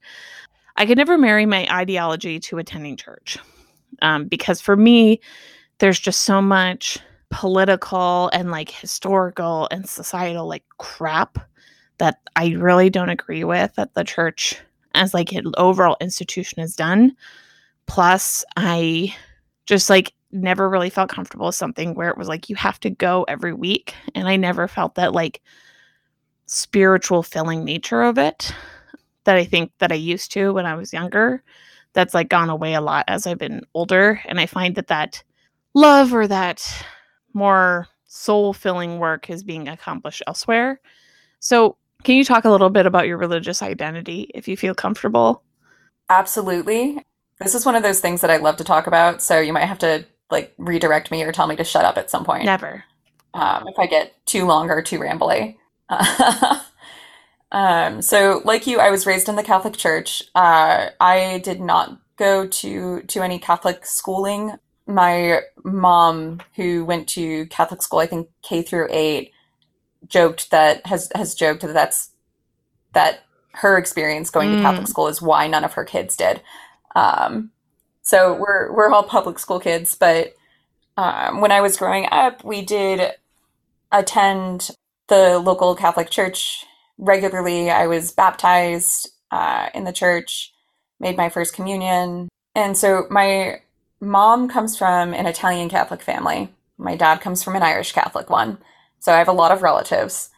I 0.76 0.86
could 0.86 0.98
never 0.98 1.18
marry 1.18 1.46
my 1.46 1.66
ideology 1.70 2.40
to 2.40 2.58
attending 2.58 2.96
church 2.96 3.38
um, 4.02 4.26
because 4.26 4.60
for 4.60 4.76
me, 4.76 5.20
there's 5.78 6.00
just 6.00 6.22
so 6.22 6.40
much 6.40 6.98
political 7.30 8.30
and 8.32 8.50
like 8.50 8.70
historical 8.70 9.68
and 9.70 9.88
societal 9.88 10.46
like 10.46 10.64
crap 10.78 11.38
that 11.98 12.20
I 12.36 12.50
really 12.50 12.90
don't 12.90 13.08
agree 13.08 13.44
with 13.44 13.74
that 13.76 13.94
the 13.94 14.04
church 14.04 14.60
as 14.94 15.14
like 15.14 15.32
an 15.32 15.52
overall 15.56 15.96
institution 16.00 16.60
is 16.60 16.76
done. 16.76 17.16
Plus, 17.86 18.44
I 18.56 19.14
just 19.66 19.90
like 19.90 20.12
never 20.32 20.68
really 20.68 20.90
felt 20.90 21.10
comfortable 21.10 21.46
with 21.46 21.54
something 21.54 21.94
where 21.94 22.08
it 22.08 22.16
was 22.16 22.28
like 22.28 22.48
you 22.48 22.56
have 22.56 22.80
to 22.80 22.90
go 22.90 23.24
every 23.28 23.52
week. 23.52 23.94
And 24.14 24.26
i 24.26 24.36
never 24.36 24.66
felt 24.66 24.94
that 24.94 25.12
like 25.12 25.42
spiritual 26.46 27.22
filling 27.22 27.64
nature 27.64 28.02
of 28.02 28.18
it 28.18 28.54
that 29.24 29.36
i 29.36 29.44
think 29.44 29.70
that 29.78 29.92
i 29.92 29.94
used 29.94 30.32
to 30.32 30.52
when 30.52 30.66
i 30.66 30.74
was 30.74 30.92
younger. 30.92 31.42
That's 31.92 32.14
like 32.14 32.30
gone 32.30 32.50
away 32.50 32.74
a 32.74 32.80
lot 32.80 33.04
as 33.08 33.26
i've 33.26 33.38
been 33.38 33.62
older. 33.74 34.20
And 34.24 34.40
i 34.40 34.46
find 34.46 34.74
that 34.76 34.88
that 34.88 35.22
love 35.74 36.14
or 36.14 36.26
that 36.26 36.66
more 37.34 37.88
soul 38.06 38.52
filling 38.52 38.98
work 38.98 39.30
is 39.30 39.42
being 39.42 39.68
accomplished 39.68 40.22
elsewhere. 40.26 40.80
So 41.40 41.76
can 42.04 42.16
you 42.16 42.24
talk 42.24 42.44
a 42.44 42.50
little 42.50 42.70
bit 42.70 42.86
about 42.86 43.06
your 43.06 43.16
religious 43.16 43.62
identity 43.62 44.30
if 44.34 44.48
you 44.48 44.56
feel 44.56 44.74
comfortable 44.74 45.42
Absolutely. 46.08 47.02
This 47.40 47.54
is 47.54 47.64
one 47.64 47.74
of 47.74 47.82
those 47.82 48.00
things 48.00 48.20
that 48.20 48.30
I 48.30 48.36
love 48.36 48.56
to 48.58 48.64
talk 48.64 48.86
about, 48.86 49.22
so 49.22 49.40
you 49.40 49.52
might 49.52 49.64
have 49.64 49.78
to 49.78 50.04
like 50.30 50.52
redirect 50.58 51.10
me 51.10 51.22
or 51.22 51.32
tell 51.32 51.46
me 51.46 51.56
to 51.56 51.64
shut 51.64 51.84
up 51.84 51.96
at 51.96 52.10
some 52.10 52.24
point. 52.24 52.44
never 52.44 52.84
um, 53.34 53.66
if 53.66 53.78
I 53.78 53.86
get 53.86 54.14
too 54.26 54.44
long 54.44 54.70
or 54.70 54.82
too 54.82 54.98
rambly. 54.98 55.56
um, 57.52 58.02
so, 58.02 58.42
like 58.44 58.66
you, 58.66 58.78
I 58.78 58.90
was 58.90 59.06
raised 59.06 59.28
in 59.28 59.36
the 59.36 59.42
Catholic 59.42 59.74
Church. 59.74 60.22
Uh, 60.34 60.88
I 61.00 61.40
did 61.42 61.60
not 61.60 61.98
go 62.18 62.46
to 62.46 63.02
to 63.02 63.22
any 63.22 63.38
Catholic 63.38 63.86
schooling. 63.86 64.54
My 64.86 65.40
mom, 65.64 66.42
who 66.56 66.84
went 66.84 67.08
to 67.10 67.46
Catholic 67.46 67.82
school, 67.82 68.00
I 68.00 68.06
think 68.06 68.28
K 68.42 68.62
through 68.62 68.88
eight, 68.90 69.31
joked 70.08 70.50
that 70.50 70.86
has 70.86 71.10
has 71.14 71.34
joked 71.34 71.62
that 71.62 71.72
that's 71.72 72.10
that 72.92 73.20
her 73.54 73.76
experience 73.76 74.30
going 74.30 74.50
to 74.50 74.56
Mm. 74.58 74.62
Catholic 74.62 74.88
school 74.88 75.08
is 75.08 75.22
why 75.22 75.46
none 75.46 75.64
of 75.64 75.74
her 75.74 75.84
kids 75.84 76.16
did. 76.16 76.40
Um, 76.94 77.50
so 78.02 78.34
we're 78.34 78.72
we're 78.72 78.90
all 78.90 79.02
public 79.02 79.38
school 79.38 79.60
kids, 79.60 79.94
but 79.94 80.34
um, 80.96 81.40
when 81.40 81.52
I 81.52 81.60
was 81.60 81.76
growing 81.76 82.06
up, 82.10 82.44
we 82.44 82.62
did 82.62 83.12
attend 83.90 84.70
the 85.08 85.38
local 85.38 85.74
Catholic 85.74 86.10
church 86.10 86.64
regularly. 86.98 87.70
I 87.70 87.86
was 87.86 88.12
baptized 88.12 89.10
uh, 89.30 89.68
in 89.74 89.84
the 89.84 89.92
church, 89.92 90.52
made 91.00 91.16
my 91.16 91.28
first 91.28 91.54
communion. 91.54 92.28
And 92.54 92.76
so 92.76 93.06
my 93.10 93.60
mom 94.00 94.48
comes 94.48 94.76
from 94.76 95.14
an 95.14 95.26
Italian 95.26 95.68
Catholic 95.68 96.02
family. 96.02 96.52
My 96.76 96.96
dad 96.96 97.20
comes 97.20 97.42
from 97.42 97.56
an 97.56 97.62
Irish 97.62 97.92
Catholic 97.92 98.28
one. 98.28 98.58
So 99.02 99.12
I 99.12 99.18
have 99.18 99.26
a 99.26 99.32
lot 99.32 99.50
of 99.50 99.62
relatives. 99.62 100.30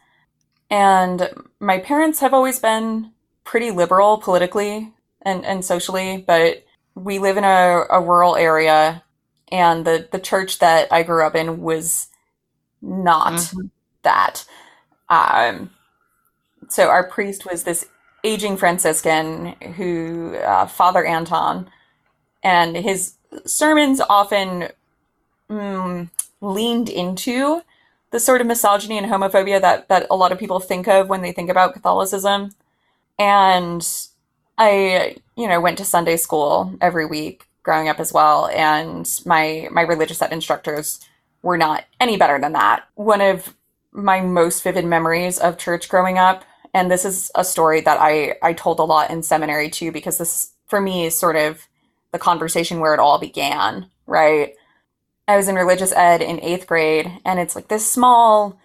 And 0.71 1.29
my 1.59 1.77
parents 1.77 2.19
have 2.19 2.33
always 2.33 2.57
been 2.57 3.11
pretty 3.43 3.69
liberal 3.69 4.17
politically 4.17 4.91
and, 5.21 5.45
and 5.45 5.63
socially, 5.63 6.23
but 6.25 6.65
we 6.95 7.19
live 7.19 7.37
in 7.37 7.43
a, 7.43 7.83
a 7.91 8.01
rural 8.01 8.35
area 8.35 9.03
and 9.51 9.85
the, 9.85 10.09
the 10.11 10.17
church 10.17 10.57
that 10.59 10.91
I 10.91 11.03
grew 11.03 11.23
up 11.23 11.35
in 11.35 11.61
was 11.61 12.07
not 12.81 13.33
Mhm. 13.33 13.69
that. 14.01 14.45
Um, 15.09 15.69
so 16.67 16.89
our 16.89 17.07
priest 17.07 17.45
was 17.45 17.65
this 17.65 17.85
aging 18.23 18.57
Franciscan 18.57 19.53
who, 19.75 20.37
uh, 20.37 20.65
Father 20.65 21.05
Anton, 21.05 21.69
and 22.41 22.75
his 22.75 23.13
sermons 23.45 24.01
often 24.09 24.69
mm, 25.51 26.09
leaned 26.41 26.89
into 26.89 27.61
the 28.11 28.19
sort 28.19 28.41
of 28.41 28.47
misogyny 28.47 28.97
and 28.97 29.07
homophobia 29.07 29.59
that, 29.61 29.89
that 29.89 30.07
a 30.09 30.15
lot 30.15 30.31
of 30.31 30.39
people 30.39 30.59
think 30.59 30.87
of 30.87 31.09
when 31.09 31.21
they 31.21 31.31
think 31.31 31.49
about 31.49 31.73
Catholicism. 31.73 32.51
And 33.17 33.85
I, 34.57 35.17
you 35.35 35.47
know, 35.47 35.59
went 35.59 35.77
to 35.79 35.85
Sunday 35.85 36.17
school 36.17 36.75
every 36.81 37.05
week 37.05 37.47
growing 37.63 37.89
up 37.89 37.99
as 37.99 38.13
well, 38.13 38.47
and 38.47 39.09
my 39.25 39.67
my 39.71 39.81
religious 39.81 40.21
ed 40.21 40.31
instructors 40.31 40.99
were 41.41 41.57
not 41.57 41.83
any 41.99 42.15
better 42.17 42.39
than 42.39 42.53
that. 42.53 42.87
One 42.95 43.21
of 43.21 43.55
my 43.91 44.21
most 44.21 44.63
vivid 44.63 44.85
memories 44.85 45.39
of 45.39 45.57
church 45.57 45.89
growing 45.89 46.17
up, 46.17 46.43
and 46.73 46.91
this 46.91 47.05
is 47.05 47.31
a 47.35 47.43
story 47.43 47.81
that 47.81 47.97
I 47.99 48.35
I 48.41 48.53
told 48.53 48.79
a 48.79 48.83
lot 48.83 49.09
in 49.09 49.23
seminary 49.23 49.69
too, 49.69 49.91
because 49.91 50.17
this 50.17 50.51
for 50.67 50.79
me 50.79 51.05
is 51.05 51.17
sort 51.17 51.35
of 51.35 51.67
the 52.11 52.19
conversation 52.19 52.79
where 52.79 52.93
it 52.93 52.99
all 52.99 53.19
began, 53.19 53.89
right? 54.07 54.55
I 55.27 55.37
was 55.37 55.47
in 55.47 55.55
religious 55.55 55.91
ed 55.93 56.21
in 56.21 56.39
eighth 56.41 56.67
grade, 56.67 57.11
and 57.25 57.39
it's 57.39 57.55
like 57.55 57.67
this 57.67 57.89
small, 57.89 58.59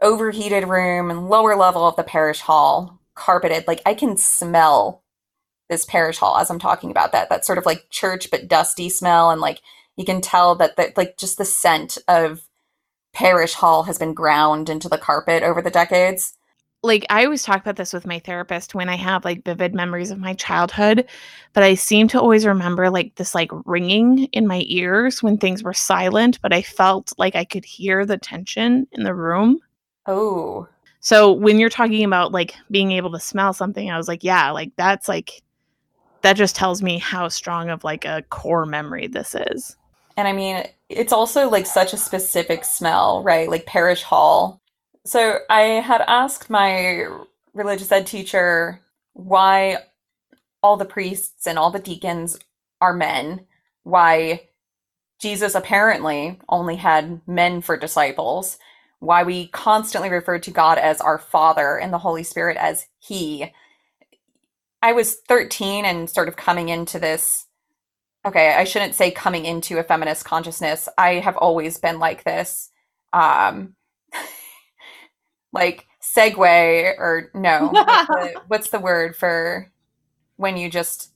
overheated 0.00 0.68
room 0.68 1.10
and 1.10 1.28
lower 1.28 1.56
level 1.56 1.86
of 1.86 1.96
the 1.96 2.02
parish 2.02 2.40
hall, 2.40 3.00
carpeted. 3.14 3.64
Like 3.66 3.82
I 3.84 3.94
can 3.94 4.16
smell 4.16 5.02
this 5.68 5.84
parish 5.84 6.18
hall 6.18 6.38
as 6.38 6.50
I'm 6.50 6.58
talking 6.58 6.90
about 6.90 7.12
that. 7.12 7.28
That 7.28 7.44
sort 7.44 7.58
of 7.58 7.66
like 7.66 7.90
church 7.90 8.30
but 8.30 8.48
dusty 8.48 8.88
smell, 8.88 9.30
and 9.30 9.40
like 9.40 9.60
you 9.96 10.04
can 10.04 10.20
tell 10.20 10.54
that 10.56 10.76
that 10.76 10.96
like 10.96 11.18
just 11.18 11.38
the 11.38 11.44
scent 11.44 11.98
of 12.08 12.48
parish 13.12 13.54
hall 13.54 13.84
has 13.84 13.98
been 13.98 14.14
ground 14.14 14.68
into 14.70 14.88
the 14.88 14.98
carpet 14.98 15.42
over 15.42 15.60
the 15.60 15.70
decades. 15.70 16.35
Like 16.86 17.04
I 17.10 17.24
always 17.24 17.42
talk 17.42 17.60
about 17.60 17.76
this 17.76 17.92
with 17.92 18.06
my 18.06 18.18
therapist 18.20 18.74
when 18.74 18.88
I 18.88 18.96
have 18.96 19.24
like 19.24 19.44
vivid 19.44 19.74
memories 19.74 20.10
of 20.10 20.18
my 20.18 20.34
childhood, 20.34 21.06
but 21.52 21.62
I 21.62 21.74
seem 21.74 22.08
to 22.08 22.20
always 22.20 22.46
remember 22.46 22.90
like 22.90 23.14
this 23.16 23.34
like 23.34 23.50
ringing 23.64 24.24
in 24.32 24.46
my 24.46 24.64
ears 24.66 25.22
when 25.22 25.38
things 25.38 25.62
were 25.62 25.74
silent, 25.74 26.40
but 26.42 26.52
I 26.54 26.62
felt 26.62 27.12
like 27.18 27.36
I 27.36 27.44
could 27.44 27.64
hear 27.64 28.06
the 28.06 28.18
tension 28.18 28.86
in 28.92 29.04
the 29.04 29.14
room. 29.14 29.58
Oh, 30.06 30.68
So 31.00 31.32
when 31.32 31.58
you're 31.60 31.70
talking 31.70 32.04
about 32.04 32.32
like 32.32 32.54
being 32.70 32.92
able 32.92 33.12
to 33.12 33.20
smell 33.20 33.52
something, 33.52 33.90
I 33.90 33.96
was 33.96 34.08
like, 34.08 34.24
yeah, 34.24 34.50
like 34.50 34.72
that's 34.76 35.08
like 35.08 35.42
that 36.22 36.34
just 36.34 36.56
tells 36.56 36.82
me 36.82 36.98
how 36.98 37.28
strong 37.28 37.70
of 37.70 37.84
like 37.84 38.04
a 38.04 38.24
core 38.30 38.66
memory 38.66 39.06
this 39.06 39.34
is. 39.34 39.76
And 40.16 40.26
I 40.26 40.32
mean, 40.32 40.64
it's 40.88 41.12
also 41.12 41.48
like 41.48 41.66
such 41.66 41.92
a 41.92 41.96
specific 41.96 42.64
smell, 42.64 43.22
right? 43.22 43.48
Like 43.48 43.66
parish 43.66 44.02
hall. 44.02 44.60
So 45.06 45.38
I 45.48 45.60
had 45.60 46.02
asked 46.08 46.50
my 46.50 47.06
religious 47.54 47.92
ed 47.92 48.08
teacher 48.08 48.80
why 49.12 49.78
all 50.64 50.76
the 50.76 50.84
priests 50.84 51.46
and 51.46 51.60
all 51.60 51.70
the 51.70 51.78
deacons 51.78 52.36
are 52.80 52.92
men, 52.92 53.46
why 53.84 54.48
Jesus 55.20 55.54
apparently 55.54 56.40
only 56.48 56.74
had 56.74 57.20
men 57.28 57.60
for 57.60 57.76
disciples, 57.76 58.58
why 58.98 59.22
we 59.22 59.46
constantly 59.46 60.10
refer 60.10 60.40
to 60.40 60.50
God 60.50 60.76
as 60.76 61.00
our 61.00 61.18
Father 61.18 61.78
and 61.78 61.92
the 61.92 61.98
Holy 61.98 62.24
Spirit 62.24 62.56
as 62.56 62.88
He. 62.98 63.52
I 64.82 64.92
was 64.92 65.18
13 65.28 65.84
and 65.84 66.10
sort 66.10 66.26
of 66.26 66.34
coming 66.34 66.68
into 66.68 66.98
this. 66.98 67.46
Okay, 68.26 68.54
I 68.54 68.64
shouldn't 68.64 68.96
say 68.96 69.12
coming 69.12 69.44
into 69.44 69.78
a 69.78 69.84
feminist 69.84 70.24
consciousness. 70.24 70.88
I 70.98 71.14
have 71.14 71.36
always 71.36 71.78
been 71.78 72.00
like 72.00 72.24
this. 72.24 72.70
Um, 73.12 73.75
like 75.56 75.86
segue 76.02 76.94
or 76.98 77.30
no, 77.34 77.68
what's 77.72 78.06
the, 78.08 78.40
what's 78.48 78.70
the 78.70 78.78
word 78.80 79.16
for 79.16 79.70
when 80.36 80.56
you 80.56 80.70
just 80.70 81.10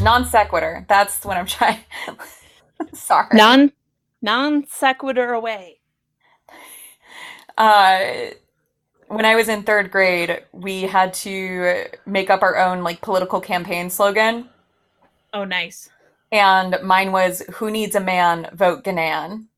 non 0.00 0.24
sequitur? 0.24 0.86
That's 0.88 1.24
what 1.24 1.36
I'm 1.36 1.46
trying. 1.58 1.80
Sorry. 2.94 3.28
Non 3.36 3.72
non 4.22 4.66
sequitur 4.66 5.32
away. 5.34 5.80
uh, 7.58 8.30
when 9.08 9.24
I 9.26 9.34
was 9.36 9.48
in 9.48 9.62
third 9.62 9.90
grade, 9.90 10.42
we 10.52 10.82
had 10.82 11.12
to 11.14 11.84
make 12.06 12.30
up 12.30 12.42
our 12.42 12.56
own 12.56 12.82
like 12.82 13.00
political 13.02 13.40
campaign 13.40 13.90
slogan, 13.90 14.48
Oh, 15.32 15.44
nice. 15.44 15.90
and 16.32 16.76
mine 16.82 17.12
was 17.12 17.42
"Who 17.54 17.70
needs 17.70 17.94
a 17.94 18.00
man? 18.00 18.48
Vote 18.54 18.82
Ganan." 18.84 19.48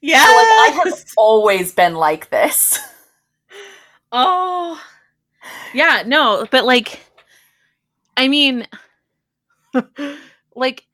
Yeah. 0.00 0.24
So, 0.24 0.32
like 0.32 0.46
I 0.48 0.80
have 0.84 1.04
always 1.16 1.72
been 1.72 1.94
like 1.94 2.30
this. 2.30 2.78
Oh, 4.12 4.80
yeah, 5.74 6.02
no, 6.06 6.46
but 6.50 6.64
like, 6.64 7.00
I 8.16 8.28
mean, 8.28 8.66
like, 10.54 10.86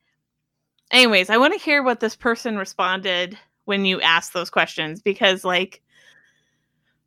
anyways, 0.90 1.30
I 1.30 1.36
want 1.36 1.54
to 1.54 1.64
hear 1.64 1.82
what 1.82 2.00
this 2.00 2.16
person 2.16 2.56
responded 2.56 3.38
when 3.64 3.84
you 3.84 4.00
asked 4.00 4.32
those 4.32 4.50
questions 4.50 5.00
because, 5.00 5.44
like, 5.44 5.80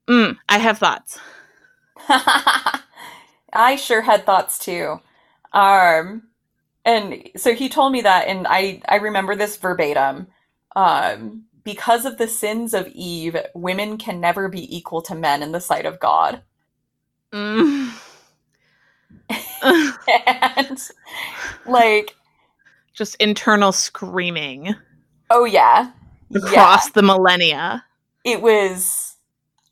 mm, 0.07 0.37
I 0.49 0.57
have 0.57 0.77
thoughts. 0.77 1.19
I 3.53 3.75
sure 3.75 4.01
had 4.01 4.25
thoughts 4.25 4.59
too. 4.59 4.99
Um, 5.53 6.23
and 6.85 7.29
so 7.35 7.53
he 7.53 7.69
told 7.69 7.91
me 7.91 8.01
that, 8.01 8.27
and 8.27 8.47
I 8.47 8.81
I 8.87 8.97
remember 8.97 9.35
this 9.35 9.57
verbatim. 9.57 10.27
Um, 10.75 11.43
because 11.67 12.05
of 12.05 12.17
the 12.17 12.29
sins 12.29 12.73
of 12.73 12.87
Eve, 12.87 13.35
women 13.53 13.97
can 13.97 14.21
never 14.21 14.47
be 14.47 14.73
equal 14.73 15.01
to 15.01 15.13
men 15.13 15.43
in 15.43 15.51
the 15.51 15.59
sight 15.59 15.85
of 15.85 15.99
God. 15.99 16.41
Mm. 17.33 17.91
And 20.25 20.79
like, 21.65 22.15
Just 22.93 23.15
internal 23.15 23.73
screaming 23.73 24.75
oh 25.29 25.43
yeah, 25.43 25.91
yeah. 26.29 26.39
across 26.39 26.91
the 26.91 27.01
millennia. 27.03 27.83
It 28.23 28.41
was. 28.41 29.15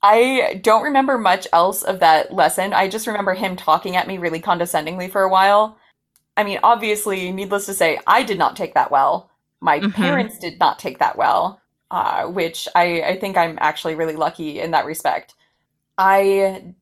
I 0.04 0.60
don't 0.62 0.84
remember 0.84 1.18
much 1.18 1.48
else 1.54 1.82
of 1.82 2.02
that 2.02 2.34
lesson. 2.34 2.74
I 2.74 2.90
just 2.90 3.08
remember 3.08 3.34
him 3.34 3.56
talking 3.56 3.96
at 3.96 4.08
me 4.08 4.18
really 4.18 4.40
condescendingly 4.42 5.08
for 5.08 5.22
a 5.24 5.30
while. 5.30 5.78
I 6.38 6.44
mean, 6.44 6.60
obviously, 6.62 7.32
needless 7.32 7.66
to 7.68 7.74
say, 7.74 8.00
I 8.06 8.24
did 8.24 8.38
not 8.38 8.56
take 8.58 8.74
that 8.74 8.92
well. 8.92 9.32
My 9.62 9.80
Mhm. 9.80 9.94
parents 9.94 10.38
did 10.38 10.60
not 10.60 10.78
take 10.78 11.00
that 11.00 11.18
well, 11.18 11.62
uh, 11.92 12.26
which 12.28 12.68
I, 12.76 13.02
I 13.02 13.18
think 13.20 13.38
I'm 13.38 13.58
actually 13.62 13.96
really 13.96 14.16
lucky 14.16 14.60
in 14.60 14.72
that 14.72 14.86
respect. 14.86 15.36
I 15.98 16.74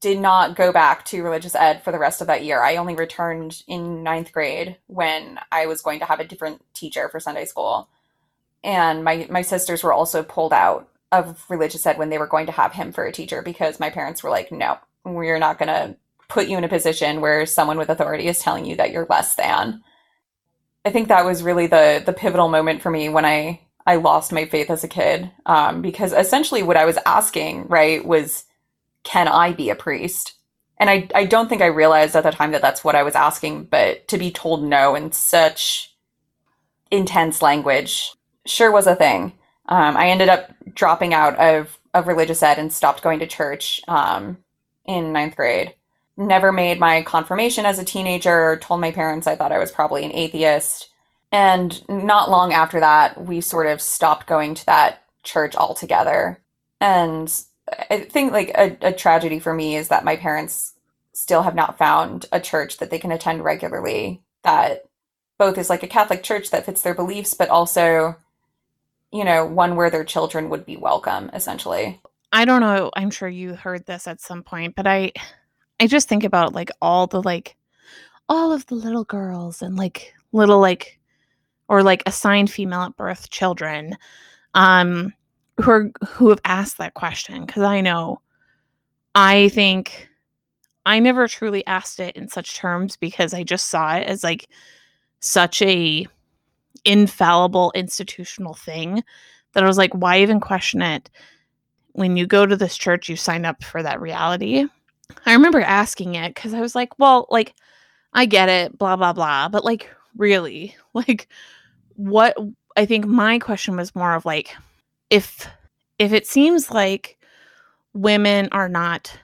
did 0.00 0.18
not 0.18 0.56
go 0.56 0.72
back 0.72 1.04
to 1.06 1.22
religious 1.22 1.54
ed 1.54 1.82
for 1.82 1.92
the 1.92 1.98
rest 1.98 2.20
of 2.20 2.26
that 2.26 2.44
year. 2.44 2.62
I 2.62 2.76
only 2.76 2.94
returned 2.94 3.62
in 3.68 4.02
ninth 4.02 4.32
grade 4.32 4.76
when 4.88 5.38
I 5.50 5.66
was 5.66 5.80
going 5.80 6.00
to 6.00 6.06
have 6.06 6.20
a 6.20 6.26
different 6.26 6.62
teacher 6.74 7.08
for 7.08 7.20
Sunday 7.20 7.44
school. 7.44 7.88
And 8.64 9.04
my, 9.04 9.26
my 9.30 9.42
sisters 9.42 9.82
were 9.82 9.92
also 9.92 10.22
pulled 10.22 10.52
out 10.52 10.88
of 11.12 11.44
religious 11.48 11.86
ed 11.86 11.98
when 11.98 12.10
they 12.10 12.18
were 12.18 12.26
going 12.26 12.46
to 12.46 12.52
have 12.52 12.72
him 12.72 12.90
for 12.90 13.04
a 13.04 13.12
teacher 13.12 13.42
because 13.42 13.78
my 13.78 13.90
parents 13.90 14.22
were 14.22 14.30
like, 14.30 14.50
no, 14.50 14.78
we're 15.04 15.38
not 15.38 15.58
going 15.58 15.68
to 15.68 15.96
put 16.28 16.48
you 16.48 16.56
in 16.56 16.64
a 16.64 16.68
position 16.68 17.20
where 17.20 17.44
someone 17.46 17.78
with 17.78 17.90
authority 17.90 18.26
is 18.26 18.38
telling 18.38 18.64
you 18.64 18.74
that 18.76 18.90
you're 18.90 19.06
less 19.08 19.34
than. 19.34 19.82
I 20.84 20.90
think 20.90 21.08
that 21.08 21.24
was 21.24 21.42
really 21.42 21.68
the 21.68 22.02
the 22.04 22.12
pivotal 22.12 22.48
moment 22.48 22.82
for 22.82 22.90
me 22.90 23.08
when 23.08 23.24
I 23.24 23.60
I 23.86 23.96
lost 23.96 24.32
my 24.32 24.46
faith 24.46 24.70
as 24.70 24.84
a 24.84 24.88
kid 24.88 25.30
um, 25.46 25.82
because 25.82 26.12
essentially 26.12 26.62
what 26.62 26.76
I 26.76 26.84
was 26.84 26.98
asking 27.06 27.66
right 27.68 28.04
was 28.04 28.44
can 29.04 29.28
I 29.28 29.52
be 29.52 29.70
a 29.70 29.74
priest? 29.74 30.34
And 30.78 30.90
I 30.90 31.08
I 31.14 31.24
don't 31.24 31.48
think 31.48 31.62
I 31.62 31.66
realized 31.66 32.16
at 32.16 32.24
the 32.24 32.30
time 32.30 32.52
that 32.52 32.62
that's 32.62 32.84
what 32.84 32.94
I 32.94 33.02
was 33.02 33.14
asking, 33.14 33.64
but 33.64 34.08
to 34.08 34.18
be 34.18 34.30
told 34.30 34.64
no 34.64 34.94
in 34.94 35.12
such 35.12 35.94
intense 36.90 37.42
language 37.42 38.12
sure 38.46 38.70
was 38.70 38.86
a 38.86 38.96
thing. 38.96 39.32
Um, 39.68 39.96
I 39.96 40.08
ended 40.08 40.28
up 40.28 40.52
dropping 40.74 41.14
out 41.14 41.36
of 41.38 41.78
of 41.94 42.06
religious 42.06 42.42
ed 42.42 42.58
and 42.58 42.72
stopped 42.72 43.02
going 43.02 43.20
to 43.20 43.26
church 43.26 43.80
um, 43.88 44.38
in 44.84 45.12
ninth 45.12 45.36
grade 45.36 45.74
never 46.16 46.52
made 46.52 46.78
my 46.78 47.02
confirmation 47.02 47.66
as 47.66 47.78
a 47.78 47.84
teenager, 47.84 48.58
told 48.58 48.80
my 48.80 48.90
parents 48.90 49.26
I 49.26 49.36
thought 49.36 49.52
I 49.52 49.58
was 49.58 49.72
probably 49.72 50.04
an 50.04 50.12
atheist. 50.12 50.88
And 51.32 51.82
not 51.88 52.30
long 52.30 52.52
after 52.52 52.78
that, 52.80 53.24
we 53.24 53.40
sort 53.40 53.66
of 53.66 53.80
stopped 53.80 54.26
going 54.26 54.54
to 54.54 54.66
that 54.66 55.02
church 55.24 55.56
altogether. 55.56 56.42
And 56.80 57.32
I 57.90 58.00
think 58.00 58.32
like 58.32 58.50
a, 58.50 58.76
a 58.82 58.92
tragedy 58.92 59.38
for 59.38 59.54
me 59.54 59.76
is 59.76 59.88
that 59.88 60.04
my 60.04 60.16
parents 60.16 60.74
still 61.14 61.42
have 61.42 61.54
not 61.54 61.78
found 61.78 62.26
a 62.32 62.40
church 62.40 62.78
that 62.78 62.90
they 62.90 62.98
can 62.98 63.12
attend 63.12 63.44
regularly 63.44 64.22
that 64.42 64.84
both 65.38 65.58
is 65.58 65.70
like 65.70 65.82
a 65.82 65.88
Catholic 65.88 66.22
church 66.22 66.50
that 66.50 66.66
fits 66.66 66.82
their 66.82 66.94
beliefs, 66.94 67.34
but 67.34 67.48
also, 67.48 68.16
you 69.10 69.24
know, 69.24 69.46
one 69.46 69.76
where 69.76 69.90
their 69.90 70.04
children 70.04 70.50
would 70.50 70.66
be 70.66 70.76
welcome, 70.76 71.30
essentially. 71.32 72.00
I 72.32 72.44
don't 72.44 72.60
know. 72.60 72.90
I'm 72.94 73.10
sure 73.10 73.28
you 73.28 73.54
heard 73.54 73.86
this 73.86 74.06
at 74.06 74.20
some 74.20 74.42
point, 74.42 74.74
but 74.74 74.86
I 74.86 75.12
I 75.80 75.86
just 75.86 76.08
think 76.08 76.24
about 76.24 76.54
like 76.54 76.70
all 76.80 77.06
the 77.06 77.22
like 77.22 77.56
all 78.28 78.52
of 78.52 78.66
the 78.66 78.74
little 78.74 79.04
girls 79.04 79.62
and 79.62 79.76
like 79.76 80.14
little 80.32 80.60
like 80.60 80.98
or 81.68 81.82
like 81.82 82.02
assigned 82.06 82.50
female 82.50 82.82
at 82.82 82.96
birth 82.96 83.30
children 83.30 83.96
um 84.54 85.12
who 85.60 85.70
are 85.70 85.90
who 86.08 86.28
have 86.28 86.40
asked 86.44 86.78
that 86.78 86.94
question 86.94 87.46
cuz 87.46 87.62
I 87.62 87.80
know 87.80 88.20
I 89.14 89.48
think 89.50 90.08
I 90.84 90.98
never 90.98 91.28
truly 91.28 91.64
asked 91.66 92.00
it 92.00 92.16
in 92.16 92.28
such 92.28 92.56
terms 92.56 92.96
because 92.96 93.32
I 93.34 93.44
just 93.44 93.68
saw 93.68 93.94
it 93.96 94.06
as 94.06 94.24
like 94.24 94.48
such 95.20 95.62
a 95.62 96.06
infallible 96.84 97.72
institutional 97.74 98.54
thing 98.54 99.04
that 99.52 99.62
I 99.62 99.66
was 99.66 99.78
like 99.78 99.92
why 99.92 100.20
even 100.20 100.40
question 100.40 100.82
it 100.82 101.10
when 101.92 102.16
you 102.16 102.26
go 102.26 102.46
to 102.46 102.56
this 102.56 102.76
church 102.76 103.08
you 103.08 103.16
sign 103.16 103.44
up 103.44 103.62
for 103.62 103.82
that 103.82 104.00
reality 104.00 104.66
I 105.26 105.32
remember 105.32 105.60
asking 105.60 106.14
it 106.14 106.34
because 106.34 106.54
I 106.54 106.60
was 106.60 106.74
like, 106.74 106.98
well, 106.98 107.26
like, 107.30 107.54
I 108.12 108.26
get 108.26 108.48
it, 108.48 108.76
blah, 108.76 108.96
blah, 108.96 109.12
blah. 109.12 109.48
But 109.48 109.64
like, 109.64 109.88
really, 110.16 110.76
like, 110.94 111.28
what 111.96 112.36
I 112.76 112.86
think 112.86 113.06
my 113.06 113.38
question 113.38 113.76
was 113.76 113.94
more 113.94 114.14
of 114.14 114.24
like, 114.24 114.54
if 115.10 115.46
if 115.98 116.12
it 116.12 116.26
seems 116.26 116.70
like 116.70 117.18
women 117.92 118.48
are 118.52 118.68
not 118.68 119.16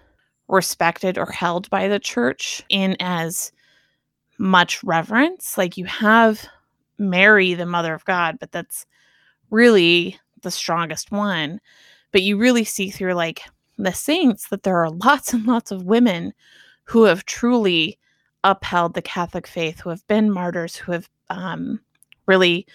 respected 0.48 1.18
or 1.18 1.26
held 1.26 1.68
by 1.70 1.88
the 1.88 1.98
church 1.98 2.62
in 2.68 2.96
as 3.00 3.52
much 4.38 4.82
reverence, 4.84 5.58
like 5.58 5.76
you 5.76 5.84
have 5.86 6.46
Mary, 6.98 7.54
the 7.54 7.66
mother 7.66 7.94
of 7.94 8.04
God, 8.04 8.38
but 8.38 8.52
that's 8.52 8.86
really 9.50 10.18
the 10.42 10.50
strongest 10.50 11.10
one. 11.10 11.60
But 12.12 12.22
you 12.22 12.36
really 12.36 12.64
see 12.64 12.90
through 12.90 13.14
like 13.14 13.42
the 13.76 13.92
saints 13.92 14.48
that 14.48 14.62
there 14.62 14.78
are 14.78 14.90
lots 15.04 15.32
and 15.32 15.46
lots 15.46 15.70
of 15.70 15.84
women 15.84 16.32
who 16.84 17.04
have 17.04 17.24
truly 17.24 17.98
upheld 18.44 18.94
the 18.94 19.02
Catholic 19.02 19.46
faith, 19.46 19.80
who 19.80 19.90
have 19.90 20.06
been 20.06 20.30
martyrs, 20.30 20.76
who 20.76 20.92
have 20.92 21.08
um, 21.30 21.80
really 22.26 22.66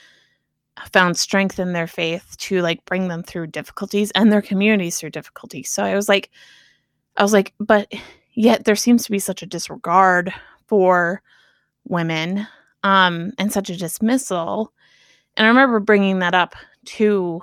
found 0.92 1.18
strength 1.18 1.60
in 1.60 1.74
their 1.74 1.88
faith 1.88 2.36
to 2.38 2.62
like 2.62 2.84
bring 2.86 3.08
them 3.08 3.24
through 3.24 3.48
difficulties 3.48 4.12
and 4.12 4.32
their 4.32 4.42
communities 4.42 5.00
through 5.00 5.12
difficulties. 5.12 5.70
So 5.70 5.84
I 5.84 5.96
was 5.96 6.10
like, 6.10 6.30
I 7.18 7.24
was 7.24 7.34
like, 7.34 7.54
but 7.60 7.92
yet 8.34 8.66
there 8.66 8.76
seems 8.76 9.06
to 9.06 9.12
be 9.12 9.20
such 9.20 9.44
a 9.44 9.48
disregard 9.48 10.34
for 10.68 11.22
women 11.88 12.48
um, 12.84 13.32
and 13.38 13.52
such 13.52 13.70
a 13.70 13.78
dismissal. 13.78 14.74
And 15.38 15.46
I 15.46 15.50
remember 15.50 15.80
bringing 15.80 16.20
that 16.20 16.34
up 16.34 16.56
to 16.86 17.42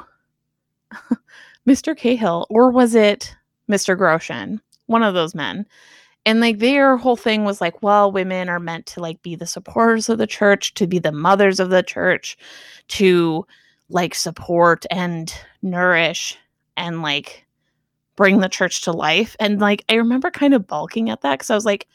Mr. 1.69 1.97
Cahill, 1.97 2.47
or 2.51 2.71
was 2.71 2.95
it 2.95 3.35
Mr. 3.71 3.97
Groshen, 3.97 4.61
one 4.87 5.03
of 5.03 5.15
those 5.15 5.35
men. 5.35 5.67
And 6.27 6.41
like 6.41 6.59
their 6.59 6.97
whole 6.97 7.17
thing 7.17 7.45
was 7.45 7.61
like, 7.61 7.83
well, 7.83 8.13
women 8.13 8.49
are 8.49 8.61
meant 8.61 8.87
to 8.87 9.01
like 9.01 9.23
be 9.23 9.35
the 9.35 9.47
supporters 9.47 10.09
of 10.09 10.19
the 10.19 10.27
church, 10.27 10.75
to 10.75 10.87
be 10.87 10.99
the 10.99 11.13
mothers 11.13 11.61
of 11.61 11.71
the 11.71 11.83
church, 11.83 12.37
to 12.89 13.47
like 13.89 14.15
support 14.15 14.85
and 14.91 15.35
nourish 15.63 16.37
and 16.77 17.03
like 17.03 17.47
bring 18.17 18.41
the 18.41 18.49
church 18.49 18.83
to 18.83 18.93
life. 18.93 19.35
And 19.41 19.61
like 19.61 19.85
I 19.89 19.95
remember 19.95 20.31
kind 20.31 20.55
of 20.55 20.67
balking 20.67 21.09
at 21.11 21.23
that 21.23 21.39
because 21.39 21.51
I 21.51 21.55
was 21.55 21.65
like, 21.65 21.89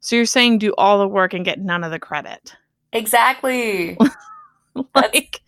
so 0.00 0.16
you're 0.16 0.26
saying 0.26 0.58
do 0.58 0.74
all 0.78 0.98
the 0.98 1.08
work 1.08 1.34
and 1.34 1.44
get 1.44 1.60
none 1.60 1.84
of 1.84 1.90
the 1.90 1.98
credit. 1.98 2.54
Exactly. 2.92 3.98
like 4.94 5.40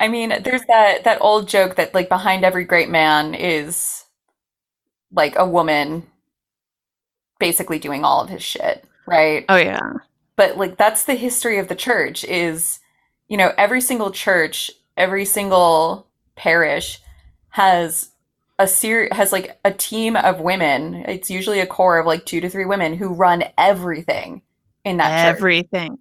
I 0.00 0.08
mean, 0.08 0.42
there's 0.42 0.64
that 0.68 1.04
that 1.04 1.20
old 1.20 1.48
joke 1.48 1.76
that 1.76 1.94
like 1.94 2.08
behind 2.08 2.44
every 2.44 2.64
great 2.64 2.88
man 2.88 3.34
is 3.34 4.04
like 5.12 5.34
a 5.36 5.48
woman 5.48 6.06
basically 7.38 7.78
doing 7.78 8.04
all 8.04 8.20
of 8.20 8.28
his 8.28 8.42
shit, 8.42 8.84
right? 9.06 9.44
oh 9.48 9.56
yeah. 9.56 9.92
But 10.36 10.56
like 10.56 10.76
that's 10.76 11.04
the 11.04 11.14
history 11.14 11.58
of 11.58 11.68
the 11.68 11.74
church 11.74 12.24
is, 12.24 12.80
you 13.28 13.36
know, 13.36 13.52
every 13.58 13.80
single 13.80 14.10
church, 14.10 14.70
every 14.96 15.24
single 15.24 16.06
parish 16.36 17.00
has 17.50 18.10
a 18.58 18.66
ser- 18.66 19.08
has 19.12 19.32
like 19.32 19.58
a 19.64 19.72
team 19.72 20.16
of 20.16 20.40
women. 20.40 21.04
It's 21.06 21.30
usually 21.30 21.60
a 21.60 21.66
core 21.66 21.98
of 21.98 22.06
like 22.06 22.26
two 22.26 22.40
to 22.40 22.48
three 22.48 22.66
women 22.66 22.94
who 22.94 23.08
run 23.08 23.44
everything 23.56 24.42
in 24.84 24.96
that 24.98 25.26
church. 25.26 25.36
everything. 25.36 25.98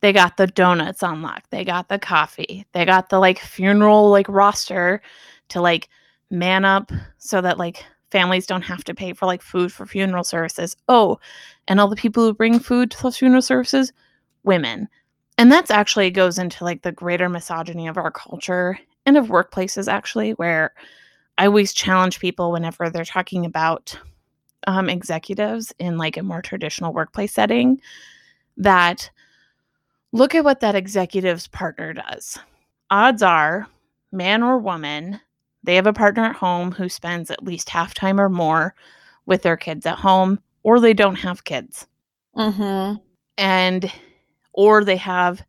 They 0.00 0.12
got 0.12 0.36
the 0.36 0.46
donuts 0.46 1.02
on 1.02 1.22
lock. 1.22 1.44
They 1.50 1.64
got 1.64 1.88
the 1.88 1.98
coffee. 1.98 2.66
They 2.72 2.84
got 2.84 3.08
the 3.08 3.18
like 3.18 3.38
funeral 3.38 4.10
like 4.10 4.28
roster 4.28 5.00
to 5.48 5.60
like 5.60 5.88
man 6.30 6.64
up 6.64 6.92
so 7.18 7.40
that 7.40 7.58
like 7.58 7.84
families 8.14 8.46
don't 8.46 8.62
have 8.62 8.84
to 8.84 8.94
pay 8.94 9.12
for 9.12 9.26
like 9.26 9.42
food 9.42 9.72
for 9.72 9.86
funeral 9.86 10.22
services. 10.22 10.76
Oh, 10.88 11.18
and 11.66 11.80
all 11.80 11.88
the 11.88 11.96
people 11.96 12.22
who 12.22 12.32
bring 12.32 12.60
food 12.60 12.92
to 12.92 13.02
those 13.02 13.18
funeral 13.18 13.42
services, 13.42 13.92
women. 14.44 14.88
And 15.36 15.50
that's 15.50 15.72
actually 15.72 16.12
goes 16.12 16.38
into 16.38 16.62
like 16.62 16.82
the 16.82 16.92
greater 16.92 17.28
misogyny 17.28 17.88
of 17.88 17.96
our 17.96 18.12
culture 18.12 18.78
and 19.04 19.16
of 19.16 19.26
workplaces 19.26 19.92
actually 19.92 20.30
where 20.34 20.72
I 21.38 21.46
always 21.46 21.74
challenge 21.74 22.20
people 22.20 22.52
whenever 22.52 22.88
they're 22.88 23.04
talking 23.04 23.44
about 23.44 23.98
um, 24.68 24.88
executives 24.88 25.74
in 25.80 25.98
like 25.98 26.16
a 26.16 26.22
more 26.22 26.40
traditional 26.40 26.92
workplace 26.92 27.32
setting 27.32 27.80
that 28.58 29.10
look 30.12 30.36
at 30.36 30.44
what 30.44 30.60
that 30.60 30.76
executive's 30.76 31.48
partner 31.48 31.94
does. 31.94 32.38
Odds 32.92 33.24
are, 33.24 33.66
man 34.12 34.44
or 34.44 34.58
woman, 34.58 35.20
they 35.64 35.74
have 35.76 35.86
a 35.86 35.92
partner 35.92 36.24
at 36.24 36.36
home 36.36 36.72
who 36.72 36.88
spends 36.88 37.30
at 37.30 37.42
least 37.42 37.70
half 37.70 37.94
time 37.94 38.20
or 38.20 38.28
more 38.28 38.74
with 39.26 39.42
their 39.42 39.56
kids 39.56 39.86
at 39.86 39.98
home, 39.98 40.38
or 40.62 40.78
they 40.78 40.94
don't 40.94 41.16
have 41.16 41.44
kids. 41.44 41.86
Mm-hmm. 42.36 42.96
And, 43.38 43.92
or 44.52 44.84
they 44.84 44.98
have, 44.98 45.42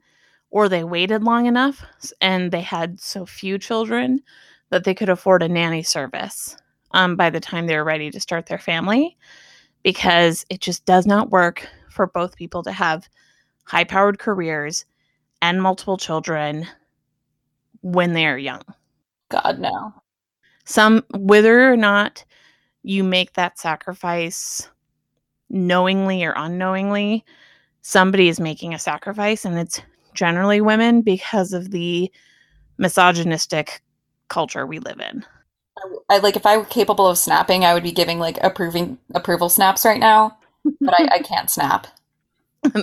or 0.50 0.70
they 0.70 0.84
waited 0.84 1.24
long 1.24 1.46
enough 1.46 1.84
and 2.22 2.52
they 2.52 2.62
had 2.62 3.00
so 3.00 3.26
few 3.26 3.58
children 3.58 4.22
that 4.70 4.86
they 4.86 4.94
could 4.94 5.10
afford 5.10 5.44
a 5.44 5.50
nanny 5.50 5.84
service 5.84 6.56
um, 6.92 7.16
by 7.18 7.30
the 7.30 7.42
time 7.42 7.68
they 7.68 7.76
were 7.76 7.84
ready 7.84 8.10
to 8.10 8.20
start 8.20 8.46
their 8.46 8.58
family 8.58 9.18
because 9.84 10.46
it 10.50 10.62
just 10.62 10.86
does 10.86 11.06
not 11.06 11.30
work 11.30 11.68
for 11.90 12.08
both 12.08 12.38
people 12.38 12.64
to 12.64 12.72
have 12.72 13.08
high 13.66 13.84
powered 13.84 14.18
careers 14.18 14.86
and 15.42 15.62
multiple 15.62 15.98
children 15.98 16.66
when 17.82 18.14
they 18.14 18.26
are 18.26 18.38
young. 18.38 18.62
God 19.30 19.60
no. 19.60 19.94
Some, 20.66 21.04
whether 21.12 21.72
or 21.72 21.78
not 21.78 22.26
you 22.84 23.04
make 23.04 23.34
that 23.34 23.60
sacrifice 23.60 24.70
knowingly 25.50 26.24
or 26.24 26.34
unknowingly, 26.36 27.24
somebody 27.82 28.28
is 28.28 28.40
making 28.40 28.74
a 28.74 28.80
sacrifice, 28.80 29.46
and 29.46 29.58
it's 29.58 29.82
generally 30.14 30.62
women 30.62 31.02
because 31.02 31.54
of 31.54 31.72
the 31.72 32.12
misogynistic 32.78 33.82
culture 34.28 34.66
we 34.66 34.80
live 34.80 35.00
in. 35.00 35.24
I 36.10 36.20
like 36.20 36.36
if 36.36 36.46
I 36.46 36.58
were 36.58 36.66
capable 36.66 37.08
of 37.08 37.18
snapping, 37.18 37.64
I 37.64 37.74
would 37.74 37.84
be 37.84 37.92
giving 37.92 38.20
like 38.20 38.38
approving 38.42 38.98
approval 39.14 39.50
snaps 39.50 39.86
right 39.86 40.00
now, 40.00 40.38
but 40.82 40.94
I, 41.00 41.16
I 41.16 41.20
can't 41.20 41.50
snap. 41.50 41.88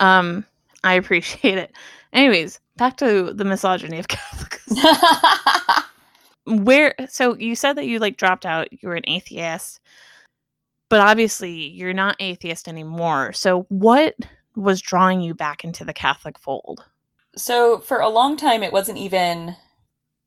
Um, 0.00 0.46
I 0.82 0.94
appreciate 0.94 1.58
it. 1.58 1.72
Anyways, 2.12 2.58
back 2.76 2.96
to 2.96 3.32
the 3.34 3.44
misogyny 3.44 3.98
of 3.98 4.08
Catholics. 4.08 4.66
Where 6.50 6.94
so 7.08 7.36
you 7.36 7.54
said 7.54 7.74
that 7.74 7.86
you 7.86 7.98
like 7.98 8.16
dropped 8.16 8.44
out, 8.44 8.72
you 8.72 8.88
were 8.88 8.96
an 8.96 9.08
atheist, 9.08 9.80
but 10.88 11.00
obviously 11.00 11.52
you're 11.52 11.94
not 11.94 12.16
atheist 12.20 12.68
anymore. 12.68 13.32
So 13.32 13.62
what 13.68 14.16
was 14.56 14.80
drawing 14.80 15.20
you 15.20 15.34
back 15.34 15.64
into 15.64 15.84
the 15.84 15.92
Catholic 15.92 16.38
fold? 16.38 16.84
So 17.36 17.78
for 17.78 18.00
a 18.00 18.08
long 18.08 18.36
time, 18.36 18.62
it 18.62 18.72
wasn't 18.72 18.98
even 18.98 19.56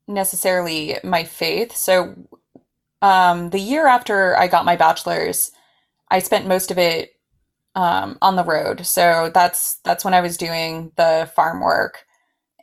necessarily 0.08 0.96
my 1.04 1.24
faith. 1.24 1.76
So 1.76 2.14
um, 3.02 3.50
the 3.50 3.60
year 3.60 3.86
after 3.86 4.36
I 4.36 4.48
got 4.48 4.64
my 4.64 4.76
bachelor's, 4.76 5.52
I 6.10 6.18
spent 6.20 6.46
most 6.46 6.70
of 6.70 6.78
it 6.78 7.10
um, 7.74 8.18
on 8.22 8.36
the 8.36 8.44
road. 8.44 8.86
So 8.86 9.30
that's 9.32 9.76
that's 9.84 10.04
when 10.04 10.14
I 10.14 10.20
was 10.20 10.36
doing 10.36 10.92
the 10.96 11.30
farm 11.34 11.60
work, 11.60 12.06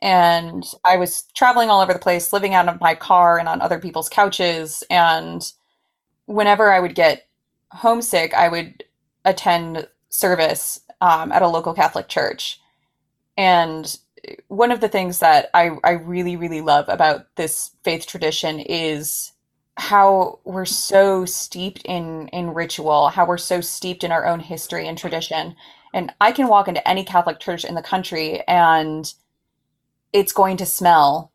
and 0.02 0.66
I 0.84 0.96
was 0.96 1.22
traveling 1.32 1.70
all 1.70 1.80
over 1.80 1.92
the 1.92 1.98
place, 2.00 2.32
living 2.32 2.54
out 2.54 2.68
of 2.68 2.80
my 2.80 2.96
car 2.96 3.38
and 3.38 3.48
on 3.48 3.62
other 3.62 3.78
people's 3.78 4.08
couches. 4.08 4.82
And 4.90 5.50
whenever 6.26 6.72
I 6.72 6.80
would 6.80 6.96
get 6.96 7.28
homesick, 7.70 8.34
I 8.34 8.48
would 8.48 8.82
attend 9.24 9.88
service 10.08 10.80
um, 11.00 11.30
at 11.30 11.42
a 11.42 11.48
local 11.48 11.72
Catholic 11.72 12.08
church. 12.08 12.60
And 13.36 13.96
one 14.48 14.72
of 14.72 14.80
the 14.80 14.88
things 14.88 15.20
that 15.20 15.50
I, 15.54 15.70
I 15.84 15.92
really, 15.92 16.34
really 16.34 16.62
love 16.62 16.88
about 16.88 17.26
this 17.36 17.70
faith 17.84 18.04
tradition 18.04 18.58
is 18.58 19.32
how 19.76 20.40
we're 20.44 20.64
so 20.64 21.24
steeped 21.24 21.82
in 21.84 22.28
in 22.28 22.54
ritual, 22.54 23.08
how 23.08 23.24
we're 23.24 23.38
so 23.38 23.60
steeped 23.60 24.02
in 24.02 24.10
our 24.10 24.26
own 24.26 24.40
history 24.40 24.88
and 24.88 24.98
tradition. 24.98 25.54
And 25.94 26.12
I 26.20 26.32
can 26.32 26.48
walk 26.48 26.66
into 26.66 26.86
any 26.86 27.04
Catholic 27.04 27.38
church 27.38 27.64
in 27.64 27.76
the 27.76 27.82
country 27.82 28.42
and 28.48 29.12
it's 30.12 30.32
going 30.32 30.56
to 30.58 30.66
smell 30.66 31.32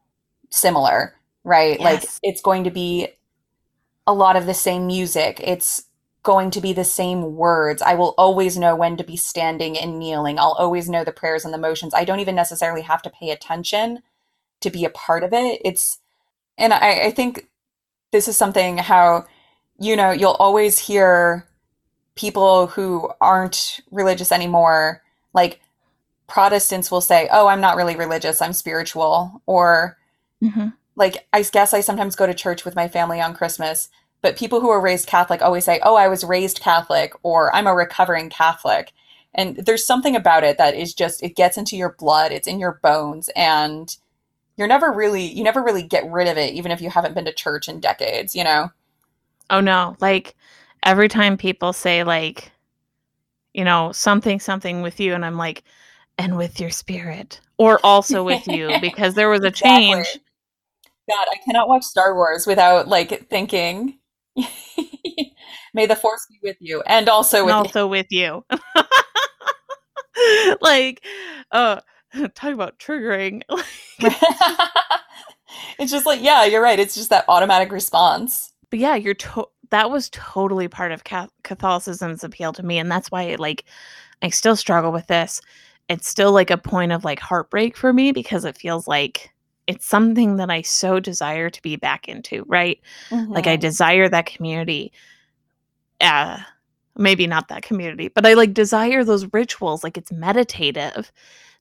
similar, 0.50 1.16
right? 1.44 1.80
Like 1.80 2.06
it's 2.24 2.42
going 2.42 2.63
to 2.66 2.72
be 2.72 3.08
a 4.06 4.13
lot 4.13 4.36
of 4.36 4.46
the 4.46 4.54
same 4.54 4.88
music. 4.88 5.42
It's 5.44 5.84
going 6.24 6.52
to 6.52 6.62
be 6.62 6.74
the 6.74 6.84
same 6.84 7.36
words. 7.36 7.82
I 7.82 7.96
will 7.96 8.13
always 8.18 8.58
know 8.58 8.76
when 8.76 8.98
to 8.98 9.04
be 9.04 9.16
standing 9.16 9.78
and 9.78 9.98
kneeling. 9.98 10.38
I'll 10.38 10.58
always 10.60 10.90
know 10.90 11.04
the 11.04 11.12
prayers 11.12 11.46
and 11.46 11.54
the 11.54 11.58
motions. 11.58 11.94
I 11.94 12.04
don't 12.04 12.20
even 12.20 12.36
necessarily 12.36 12.82
have 12.82 13.02
to 13.04 13.10
pay 13.10 13.32
attention 13.32 14.04
to 14.60 14.70
be 14.70 14.86
a 14.86 14.90
part 14.90 15.24
of 15.24 15.34
it. 15.34 15.62
It's, 15.63 16.00
and 16.58 16.74
I, 16.74 17.06
I 17.06 17.12
think 17.12 17.48
this 18.12 18.28
is 18.28 18.36
something 18.38 18.78
how, 18.78 19.26
you 19.80 19.96
know, 19.96 20.12
you'll 20.12 20.32
always 20.32 20.80
hear 20.80 21.48
people 22.16 22.68
who 22.68 23.10
aren't 23.22 23.80
religious 23.92 24.32
anymore, 24.32 25.02
like 25.34 25.62
Protestants 26.28 26.92
will 26.92 27.02
say, 27.02 27.28
Oh, 27.32 27.48
I'm 27.48 27.62
not 27.62 27.78
really 27.78 27.96
religious, 27.96 28.42
I'm 28.42 28.54
spiritual. 28.54 29.42
Or, 29.46 29.98
Mhm. 30.44 30.74
like, 30.96 31.28
I 31.34 31.42
guess 31.44 31.74
I 31.74 31.82
sometimes 31.82 32.16
go 32.16 32.28
to 32.28 32.34
church 32.34 32.66
with 32.66 32.76
my 32.76 32.88
family 32.88 33.22
on 33.22 33.34
Christmas, 33.34 33.90
but 34.22 34.38
people 34.38 34.60
who 34.62 34.70
are 34.70 34.82
raised 34.82 35.08
Catholic 35.08 35.42
always 35.42 35.66
say, 35.66 35.80
Oh, 35.84 35.96
I 35.96 36.08
was 36.08 36.24
raised 36.24 36.60
Catholic, 36.60 37.13
or 37.24 37.54
I'm 37.56 37.68
a 37.68 37.76
recovering 37.76 38.30
Catholic. 38.30 38.92
And 39.34 39.58
there's 39.58 39.86
something 39.86 40.16
about 40.16 40.44
it 40.44 40.58
that 40.58 40.76
is 40.76 40.94
just, 40.94 41.22
it 41.24 41.36
gets 41.36 41.58
into 41.58 41.78
your 41.78 41.94
blood, 42.00 42.32
it's 42.32 42.48
in 42.48 42.60
your 42.60 42.80
bones, 42.82 43.30
and 43.36 43.96
you're 44.58 44.68
never 44.68 44.92
really, 44.92 45.24
you 45.24 45.44
never 45.44 45.62
really 45.62 45.84
get 45.84 46.10
rid 46.10 46.28
of 46.28 46.38
it, 46.38 46.54
even 46.56 46.72
if 46.72 46.82
you 46.82 46.90
haven't 46.90 47.13
been 47.13 47.26
to 47.26 47.34
church 47.34 47.70
in 47.70 47.80
decades, 47.80 48.36
you 48.36 48.44
know? 48.44 48.72
Oh 49.50 49.60
no, 49.62 49.96
like 50.02 50.36
every 50.84 51.08
time 51.08 51.38
people 51.38 51.74
say 51.74 52.04
like 52.04 52.52
you 53.54 53.63
know, 53.63 53.92
something 53.92 54.40
something 54.40 54.82
with 54.82 55.00
you 55.00 55.13
and 55.13 55.26
I'm 55.26 55.38
like 55.38 55.63
and 56.17 56.38
with 56.38 56.60
your 56.60 56.69
spirit 56.69 57.39
or 57.58 57.80
also 57.84 58.23
with 58.23 58.47
you 58.47 58.71
because 58.82 59.13
there 59.13 59.30
was 59.30 59.41
a 59.43 59.47
Exactly. 59.47 59.93
change. 59.93 60.19
God, 61.10 61.27
I 61.32 61.38
cannot 61.45 61.69
watch 61.69 61.84
Star 61.84 62.15
Wars 62.15 62.45
without 62.45 62.88
like 62.88 63.30
thinking, 63.30 63.97
may 65.73 65.86
the 65.86 65.95
force 65.95 66.25
be 66.30 66.38
with 66.43 66.58
you, 66.60 66.82
and 66.86 67.08
also 67.08 67.38
and 67.38 67.45
with 67.47 67.56
also 67.56 67.88
with 67.88 68.08
you. 68.10 68.43
like 70.62 71.03
uh 71.51 71.80
talk 72.36 72.53
about 72.53 72.77
triggering. 72.80 73.41
It's 75.80 75.91
just 75.91 76.06
like, 76.06 76.21
yeah, 76.21 76.43
you're 76.45 76.62
right. 76.62 76.80
It's 76.80 76.95
just 76.95 77.10
that 77.12 77.25
automatic 77.27 77.71
response. 77.71 78.51
but 78.69 78.80
yeah, 78.80 78.95
you're 78.95 79.13
to- 79.13 79.47
that 79.69 79.91
was 79.91 80.10
totally 80.12 80.67
part 80.67 80.91
of 80.91 81.03
Catholicism's 81.43 82.23
appeal 82.23 82.53
to 82.53 82.63
me, 82.63 82.77
and 82.80 82.91
that's 82.91 83.12
why 83.12 83.23
it, 83.23 83.39
like 83.39 83.65
I 84.21 84.30
still 84.30 84.56
struggle 84.56 84.91
with 84.91 85.08
this. 85.08 85.41
It's 85.89 86.08
still 86.08 86.32
like 86.32 86.50
a 86.52 86.58
point 86.58 86.91
of 86.91 87.06
like 87.06 87.19
heartbreak 87.19 87.78
for 87.78 87.93
me 87.93 88.12
because 88.12 88.45
it 88.45 88.58
feels 88.58 88.88
like 88.88 89.32
it's 89.67 89.86
something 89.86 90.38
that 90.38 90.50
I 90.50 90.62
so 90.62 91.00
desire 91.00 91.50
to 91.50 91.62
be 91.62 91.76
back 91.76 92.08
into, 92.08 92.43
right? 92.47 92.80
Like 93.12 93.47
I 93.47 93.58
Mhm. 93.58 93.62
desire 93.62 94.10
that 94.10 94.26
community. 94.26 94.91
Uh 96.02 96.39
maybe 97.00 97.28
not 97.28 97.47
that 97.50 97.62
community, 97.62 98.08
but 98.08 98.26
I 98.26 98.34
like 98.34 98.54
desire 98.54 99.04
those 99.04 99.32
rituals. 99.34 99.84
Like 99.84 99.97
it's 99.97 100.12
meditative. 100.12 101.12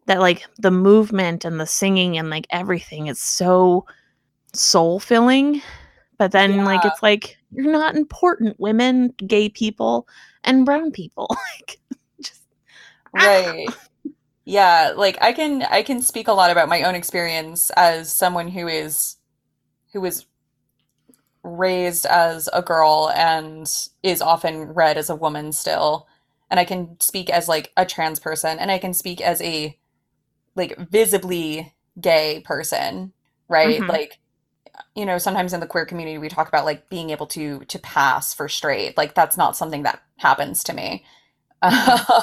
That 0.07 0.21
like 0.21 0.47
the 0.59 0.71
movement 0.71 1.45
and 1.45 1.59
the 1.61 1.67
singing 1.67 2.17
and 2.17 2.31
like 2.31 2.47
everything 2.51 3.09
is 3.09 3.21
so 3.21 3.87
soul 4.55 5.01
filling. 5.01 5.61
But 6.19 6.33
then 6.33 6.65
like 6.65 6.85
it's 6.85 7.03
like 7.03 7.37
you're 7.51 7.73
not 7.73 7.97
important, 7.97 8.59
women, 8.59 9.13
gay 9.27 9.49
people, 9.49 10.09
and 10.45 10.65
brown 10.65 10.93
people. 10.93 11.29
like 11.59 11.81
just 12.23 12.43
Right. 13.13 13.69
Yeah, 14.47 14.93
like 14.97 15.19
I 15.21 15.33
can 15.35 15.63
I 15.65 15.83
can 15.83 16.01
speak 16.03 16.29
a 16.29 16.33
lot 16.33 16.51
about 16.51 16.69
my 16.69 16.83
own 16.85 16.95
experience 16.95 17.71
as 17.77 18.13
someone 18.15 18.49
who 18.49 18.69
is 18.69 19.17
who 19.93 20.01
was 20.03 20.27
raised 21.43 22.07
as 22.07 22.49
a 22.53 22.63
girl 22.63 23.11
and 23.15 23.71
is 24.03 24.21
often 24.21 24.63
read 24.75 24.99
as 24.99 25.11
a 25.11 25.17
woman 25.17 25.53
still. 25.53 26.07
And 26.51 26.59
I 26.61 26.65
can 26.65 26.97
speak 27.01 27.31
as 27.31 27.49
like 27.49 27.73
a 27.77 27.87
trans 27.87 28.21
person 28.21 28.59
and 28.59 28.71
I 28.71 28.79
can 28.79 28.95
speak 28.95 29.21
as 29.21 29.41
a 29.43 29.79
like 30.57 30.77
visibly 30.91 31.75
gay 32.01 32.43
person, 32.45 33.15
right? 33.49 33.87
Mhm. 33.87 33.89
Like 33.89 34.19
you 34.97 35.07
know, 35.07 35.19
sometimes 35.19 35.55
in 35.55 35.61
the 35.61 35.67
queer 35.69 35.87
community 35.87 36.19
we 36.19 36.29
talk 36.31 36.49
about 36.49 36.67
like 36.67 36.89
being 36.91 37.11
able 37.11 37.27
to 37.29 37.61
to 37.67 37.81
pass 37.81 38.35
for 38.35 38.49
straight. 38.49 38.97
Like 38.97 39.15
that's 39.15 39.37
not 39.39 39.57
something 39.57 39.85
that 39.85 40.03
happens 40.19 40.65
to 40.65 40.75
me. 40.75 41.05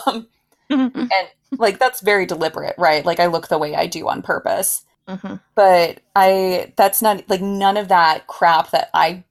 Um, 0.08 0.28
Mhm. 0.70 1.14
Like 1.58 1.80
that's 1.80 2.02
very 2.02 2.26
deliberate, 2.26 2.76
right? 2.78 3.06
Like 3.06 3.20
I 3.20 3.28
look 3.28 3.48
the 3.48 3.58
way 3.58 3.76
I 3.76 3.88
do 3.88 4.08
on 4.10 4.22
purpose. 4.22 4.84
Mhm. 5.08 5.42
But 5.56 6.00
I 6.16 6.74
that's 6.76 7.02
not 7.02 7.30
like 7.30 7.42
none 7.42 7.78
of 7.78 7.90
that 7.90 8.28
crap 8.28 8.72
that 8.72 8.90
I 8.94 9.24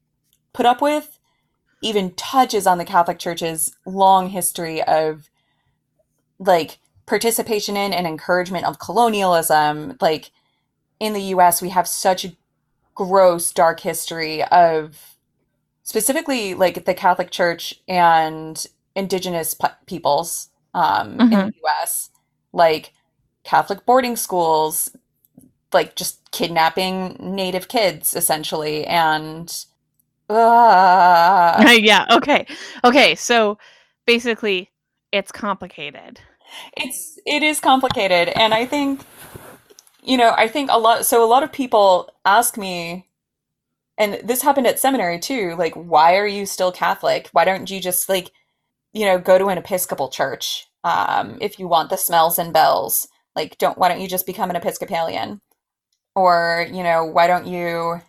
put 0.52 0.66
up 0.66 0.82
with 0.82 1.18
even 1.80 2.12
touches 2.12 2.66
on 2.66 2.78
the 2.78 2.84
Catholic 2.84 3.18
Church's 3.18 3.74
long 3.84 4.28
history 4.28 4.82
of 4.82 5.28
like 6.38 6.78
participation 7.06 7.76
in 7.76 7.92
and 7.92 8.06
encouragement 8.06 8.66
of 8.66 8.78
colonialism. 8.78 9.96
Like 10.00 10.30
in 11.00 11.12
the 11.12 11.22
US, 11.34 11.60
we 11.60 11.70
have 11.70 11.88
such 11.88 12.24
a 12.24 12.36
gross, 12.94 13.52
dark 13.52 13.80
history 13.80 14.44
of 14.44 15.16
specifically 15.82 16.54
like 16.54 16.84
the 16.84 16.94
Catholic 16.94 17.30
Church 17.30 17.74
and 17.88 18.66
indigenous 18.94 19.54
p- 19.54 19.66
peoples 19.86 20.50
um, 20.74 21.22
in 21.30 21.40
Mhm. 21.40 21.44
the 21.44 21.52
US, 21.64 22.10
like 22.52 22.92
Catholic 23.44 23.84
boarding 23.86 24.16
schools, 24.16 24.90
like 25.72 25.96
just 25.96 26.30
kidnapping 26.32 27.16
native 27.20 27.68
kids 27.68 28.14
essentially, 28.14 28.86
and 28.86 29.64
uh, 30.30 31.70
yeah, 31.78 32.06
okay. 32.10 32.46
Okay, 32.84 33.14
so 33.14 33.58
basically 34.06 34.70
it's 35.12 35.32
complicated. 35.32 36.20
it's 36.76 37.18
it 37.26 37.42
is 37.42 37.60
complicated, 37.60 38.28
and 38.30 38.54
I 38.54 38.66
think 38.66 39.02
you 40.02 40.16
know 40.16 40.34
I 40.36 40.48
think 40.48 40.70
a 40.72 40.78
lot. 40.78 41.06
So 41.06 41.24
a 41.24 41.28
lot 41.28 41.42
of 41.42 41.52
people 41.52 42.10
ask 42.24 42.56
me, 42.56 43.08
and 43.98 44.20
this 44.24 44.42
happened 44.42 44.66
at 44.66 44.78
seminary 44.80 45.18
too. 45.18 45.54
Like, 45.58 45.74
why 45.74 46.16
are 46.16 46.26
you 46.26 46.46
still 46.46 46.72
Catholic? 46.72 47.28
Why 47.32 47.44
don't 47.44 47.70
you 47.70 47.80
just 47.80 48.08
like 48.08 48.32
you 48.92 49.06
know 49.06 49.18
go 49.18 49.38
to 49.38 49.48
an 49.48 49.58
Episcopal 49.58 50.08
church 50.08 50.66
um, 50.84 51.38
if 51.40 51.58
you 51.58 51.68
want 51.68 51.90
the 51.90 51.96
smells 51.96 52.38
and 52.38 52.52
bells? 52.52 53.08
Like, 53.34 53.58
don't 53.58 53.78
why 53.78 53.88
don't 53.88 54.00
you 54.00 54.08
just 54.08 54.26
become 54.26 54.50
an 54.50 54.56
Episcopalian? 54.56 55.40
Or 56.14 56.66
you 56.70 56.82
know 56.82 57.04
why 57.04 57.26
don't 57.26 57.46
you 57.46 58.00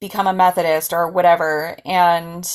become 0.00 0.26
a 0.26 0.32
Methodist 0.32 0.92
or 0.92 1.08
whatever? 1.08 1.76
And 1.84 2.48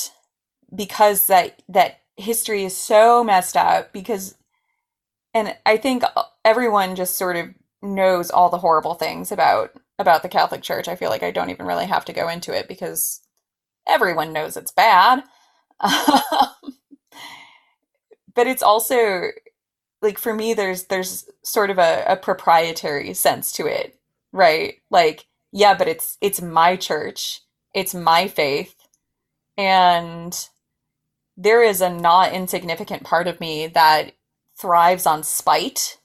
because 0.74 1.26
that 1.28 1.62
that 1.68 2.00
history 2.16 2.64
is 2.64 2.76
so 2.76 3.24
messed 3.24 3.56
up 3.56 3.92
because 3.92 4.34
and 5.34 5.56
I 5.64 5.76
think 5.76 6.02
everyone 6.44 6.96
just 6.96 7.16
sort 7.16 7.36
of 7.36 7.48
knows 7.82 8.30
all 8.30 8.50
the 8.50 8.58
horrible 8.58 8.94
things 8.94 9.30
about 9.30 9.72
about 9.98 10.22
the 10.22 10.28
Catholic 10.28 10.62
Church. 10.62 10.88
I 10.88 10.96
feel 10.96 11.10
like 11.10 11.22
I 11.22 11.30
don't 11.30 11.50
even 11.50 11.66
really 11.66 11.86
have 11.86 12.04
to 12.06 12.12
go 12.12 12.28
into 12.28 12.56
it 12.56 12.68
because 12.68 13.20
everyone 13.86 14.32
knows 14.32 14.56
it's 14.56 14.72
bad. 14.72 15.24
but 18.38 18.46
it's 18.48 18.62
also 18.62 19.32
like 20.02 20.18
for 20.18 20.34
me 20.34 20.54
there's 20.54 20.84
there's 20.84 21.28
sort 21.42 21.70
of 21.70 21.78
a, 21.78 22.04
a 22.06 22.16
proprietary 22.16 23.14
sense 23.14 23.52
to 23.52 23.66
it, 23.66 23.98
right? 24.32 24.76
Like, 24.90 25.26
yeah, 25.52 25.74
but 25.76 25.88
it's 25.88 26.18
it's 26.20 26.42
my 26.42 26.76
church, 26.76 27.42
it's 27.74 27.94
my 27.94 28.28
faith, 28.28 28.76
and 29.58 30.48
there 31.36 31.62
is 31.62 31.80
a 31.80 31.90
not 31.90 32.32
insignificant 32.32 33.04
part 33.04 33.28
of 33.28 33.40
me 33.40 33.66
that 33.68 34.12
thrives 34.56 35.06
on 35.06 35.22
spite. 35.24 35.98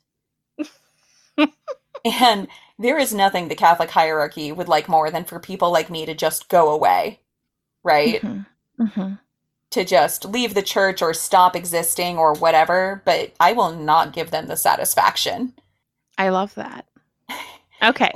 and 2.06 2.48
there 2.80 2.98
is 3.00 3.14
nothing 3.14 3.48
the 3.50 3.56
Catholic 3.56 3.92
hierarchy 3.92 4.52
would 4.52 4.70
like 4.70 4.90
more 4.90 5.12
than 5.12 5.26
for 5.26 5.40
people 5.40 5.72
like 5.72 5.90
me 5.90 6.06
to 6.06 6.16
just 6.16 6.50
go 6.50 6.70
away, 6.72 7.20
right? 7.84 8.24
Mhm. 8.24 8.46
Mhm. 8.80 9.20
To 9.74 9.84
just 9.84 10.26
leave 10.26 10.54
the 10.54 10.62
church 10.62 11.02
or 11.02 11.16
stop 11.16 11.56
existing 11.56 12.20
or 12.20 12.36
whatever, 12.36 13.02
but 13.06 13.34
I 13.40 13.54
will 13.54 13.72
not 13.72 14.14
give 14.14 14.30
them 14.30 14.46
the 14.46 14.56
satisfaction. 14.56 15.52
I 16.18 16.30
love 16.30 16.54
that. 16.56 16.86
Okay. 17.84 18.12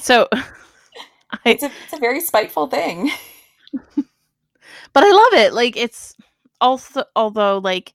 So 0.00 0.28
I 0.32 1.38
It's 1.44 1.62
a, 1.62 1.70
it's 1.84 1.92
a 1.92 1.98
very 1.98 2.20
spiteful 2.20 2.68
thing. 2.68 3.10
but 4.92 5.04
I 5.04 5.10
love 5.10 5.34
it. 5.34 5.52
Like 5.52 5.76
it's 5.76 6.16
also 6.60 7.04
although 7.14 7.58
like 7.58 7.92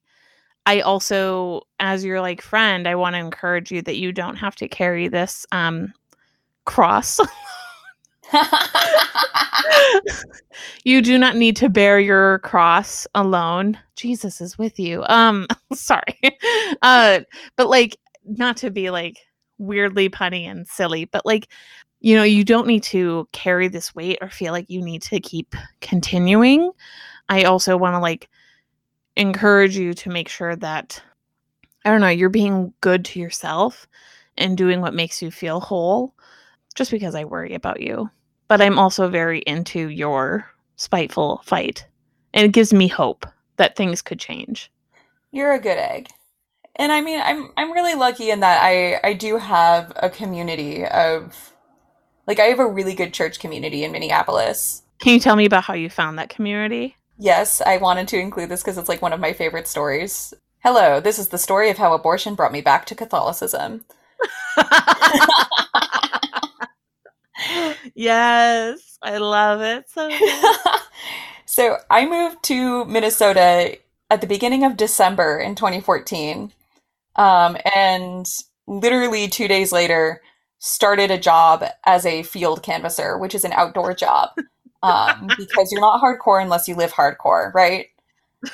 I 0.66 0.80
also 0.80 1.62
as 1.80 2.04
your 2.04 2.20
like 2.20 2.40
friend, 2.40 2.86
I 2.86 2.94
want 2.94 3.14
to 3.14 3.20
encourage 3.20 3.72
you 3.72 3.82
that 3.82 3.96
you 3.96 4.12
don't 4.12 4.36
have 4.36 4.54
to 4.56 4.68
carry 4.68 5.08
this 5.08 5.44
um 5.50 5.92
cross. 6.64 7.18
you 10.84 11.02
do 11.02 11.18
not 11.18 11.36
need 11.36 11.56
to 11.56 11.68
bear 11.68 12.00
your 12.00 12.38
cross 12.40 13.06
alone. 13.14 13.78
Jesus 13.96 14.40
is 14.40 14.58
with 14.58 14.78
you. 14.78 15.04
Um 15.08 15.46
sorry. 15.72 16.18
Uh 16.82 17.20
but 17.56 17.68
like 17.68 17.96
not 18.24 18.56
to 18.58 18.70
be 18.70 18.90
like 18.90 19.18
weirdly 19.58 20.08
punny 20.08 20.44
and 20.44 20.66
silly, 20.66 21.04
but 21.06 21.24
like 21.26 21.48
you 22.00 22.14
know, 22.14 22.22
you 22.22 22.44
don't 22.44 22.66
need 22.68 22.84
to 22.84 23.28
carry 23.32 23.66
this 23.66 23.94
weight 23.94 24.18
or 24.20 24.28
feel 24.30 24.52
like 24.52 24.70
you 24.70 24.80
need 24.80 25.02
to 25.02 25.18
keep 25.18 25.56
continuing. 25.80 26.70
I 27.28 27.42
also 27.42 27.76
want 27.76 27.94
to 27.94 27.98
like 27.98 28.28
encourage 29.16 29.76
you 29.76 29.94
to 29.94 30.08
make 30.08 30.28
sure 30.28 30.54
that 30.56 31.02
I 31.84 31.90
don't 31.90 32.00
know, 32.00 32.08
you're 32.08 32.28
being 32.28 32.72
good 32.80 33.04
to 33.06 33.20
yourself 33.20 33.88
and 34.36 34.56
doing 34.56 34.80
what 34.80 34.94
makes 34.94 35.20
you 35.22 35.30
feel 35.30 35.60
whole 35.60 36.14
just 36.74 36.90
because 36.90 37.14
I 37.14 37.24
worry 37.24 37.54
about 37.54 37.80
you. 37.80 38.08
But 38.48 38.60
I'm 38.60 38.78
also 38.78 39.08
very 39.08 39.40
into 39.40 39.88
your 39.88 40.46
spiteful 40.76 41.42
fight. 41.44 41.86
And 42.32 42.44
it 42.44 42.52
gives 42.52 42.72
me 42.72 42.88
hope 42.88 43.26
that 43.56 43.76
things 43.76 44.02
could 44.02 44.18
change. 44.18 44.70
You're 45.30 45.52
a 45.52 45.60
good 45.60 45.78
egg. 45.78 46.08
And 46.76 46.92
I 46.92 47.00
mean, 47.00 47.20
I'm 47.22 47.50
I'm 47.56 47.72
really 47.72 47.94
lucky 47.94 48.30
in 48.30 48.40
that 48.40 48.60
I 48.62 49.00
I 49.02 49.12
do 49.12 49.36
have 49.36 49.92
a 49.96 50.08
community 50.08 50.86
of 50.86 51.52
like 52.26 52.38
I 52.38 52.44
have 52.44 52.60
a 52.60 52.66
really 52.66 52.94
good 52.94 53.12
church 53.12 53.40
community 53.40 53.84
in 53.84 53.92
Minneapolis. 53.92 54.82
Can 55.00 55.14
you 55.14 55.20
tell 55.20 55.36
me 55.36 55.44
about 55.44 55.64
how 55.64 55.74
you 55.74 55.90
found 55.90 56.18
that 56.18 56.28
community? 56.28 56.96
Yes, 57.18 57.60
I 57.66 57.78
wanted 57.78 58.06
to 58.08 58.18
include 58.18 58.48
this 58.48 58.62
because 58.62 58.78
it's 58.78 58.88
like 58.88 59.02
one 59.02 59.12
of 59.12 59.20
my 59.20 59.32
favorite 59.32 59.66
stories. 59.66 60.32
Hello, 60.60 61.00
this 61.00 61.18
is 61.18 61.28
the 61.28 61.38
story 61.38 61.70
of 61.70 61.78
how 61.78 61.92
abortion 61.92 62.34
brought 62.34 62.52
me 62.52 62.60
back 62.60 62.86
to 62.86 62.94
Catholicism. 62.94 63.84
yes, 67.94 68.98
I 69.02 69.18
love 69.18 69.60
it. 69.60 69.88
So 69.90 70.10
so 71.46 71.76
I 71.90 72.06
moved 72.06 72.42
to 72.44 72.84
Minnesota 72.84 73.78
at 74.10 74.20
the 74.20 74.26
beginning 74.26 74.64
of 74.64 74.76
December 74.76 75.38
in 75.38 75.54
2014. 75.54 76.52
Um, 77.16 77.56
and 77.74 78.26
literally 78.66 79.28
two 79.28 79.48
days 79.48 79.72
later, 79.72 80.22
started 80.58 81.10
a 81.10 81.18
job 81.18 81.64
as 81.86 82.04
a 82.04 82.22
field 82.22 82.62
canvasser, 82.62 83.18
which 83.18 83.34
is 83.34 83.44
an 83.44 83.52
outdoor 83.52 83.94
job. 83.94 84.30
Um, 84.82 85.28
because 85.36 85.72
you're 85.72 85.80
not 85.80 86.00
hardcore 86.00 86.42
unless 86.42 86.68
you 86.68 86.74
live 86.74 86.92
hardcore, 86.92 87.52
right? 87.54 87.86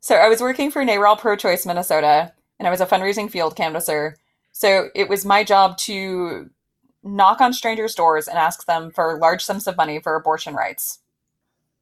so 0.00 0.16
I 0.16 0.28
was 0.28 0.40
working 0.40 0.70
for 0.70 0.84
NARAL 0.84 1.18
Pro 1.18 1.36
Choice 1.36 1.66
Minnesota, 1.66 2.32
and 2.58 2.66
I 2.68 2.70
was 2.70 2.80
a 2.80 2.86
fundraising 2.86 3.30
field 3.30 3.56
canvasser. 3.56 4.16
So 4.52 4.88
it 4.94 5.08
was 5.08 5.24
my 5.24 5.44
job 5.44 5.78
to 5.78 6.50
knock 7.02 7.40
on 7.40 7.52
strangers' 7.52 7.94
doors 7.94 8.28
and 8.28 8.38
ask 8.38 8.66
them 8.66 8.90
for 8.90 9.18
large 9.18 9.44
sums 9.44 9.66
of 9.66 9.76
money 9.76 10.00
for 10.00 10.14
abortion 10.14 10.54
rights. 10.54 11.00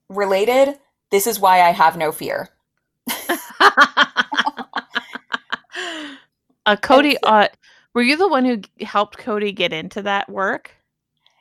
Related, 0.08 0.78
this 1.10 1.26
is 1.26 1.38
why 1.40 1.60
I 1.60 1.70
have 1.70 1.96
no 1.96 2.12
fear. 2.12 2.48
uh, 6.66 6.76
Cody, 6.80 7.16
uh, 7.22 7.48
were 7.94 8.02
you 8.02 8.16
the 8.16 8.28
one 8.28 8.44
who 8.44 8.60
helped 8.84 9.18
Cody 9.18 9.52
get 9.52 9.72
into 9.72 10.02
that 10.02 10.28
work? 10.28 10.72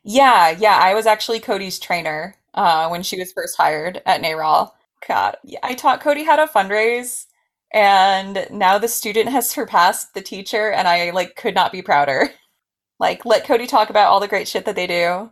Yeah, 0.03 0.55
yeah, 0.57 0.79
I 0.81 0.93
was 0.93 1.05
actually 1.05 1.39
Cody's 1.39 1.79
trainer 1.79 2.35
uh, 2.53 2.87
when 2.89 3.03
she 3.03 3.19
was 3.19 3.31
first 3.31 3.57
hired 3.57 4.01
at 4.05 4.21
NARAL. 4.21 4.71
God, 5.07 5.37
I 5.63 5.75
taught 5.75 6.01
Cody 6.01 6.23
how 6.23 6.35
to 6.35 6.47
fundraise, 6.47 7.27
and 7.71 8.47
now 8.51 8.77
the 8.77 8.87
student 8.87 9.29
has 9.29 9.49
surpassed 9.49 10.13
the 10.13 10.21
teacher, 10.21 10.71
and 10.71 10.87
I 10.87 11.11
like 11.11 11.35
could 11.35 11.55
not 11.55 11.71
be 11.71 11.81
prouder. 11.81 12.31
Like, 12.99 13.25
let 13.25 13.45
Cody 13.45 13.67
talk 13.67 13.89
about 13.89 14.09
all 14.09 14.19
the 14.19 14.27
great 14.27 14.47
shit 14.47 14.65
that 14.65 14.75
they 14.75 14.87
do, 14.87 15.31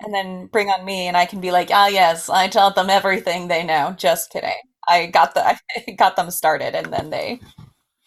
and 0.00 0.12
then 0.12 0.46
bring 0.46 0.68
on 0.68 0.84
me, 0.84 1.06
and 1.06 1.16
I 1.16 1.26
can 1.26 1.40
be 1.40 1.52
like, 1.52 1.70
ah, 1.72 1.86
yes, 1.86 2.28
I 2.28 2.48
taught 2.48 2.74
them 2.74 2.90
everything 2.90 3.48
they 3.48 3.64
know. 3.64 3.94
Just 3.96 4.30
kidding. 4.30 4.50
I 4.88 5.06
got 5.06 5.34
the 5.34 5.46
I 5.88 5.92
got 5.96 6.16
them 6.16 6.30
started, 6.30 6.74
and 6.74 6.92
then 6.92 7.10
they 7.10 7.40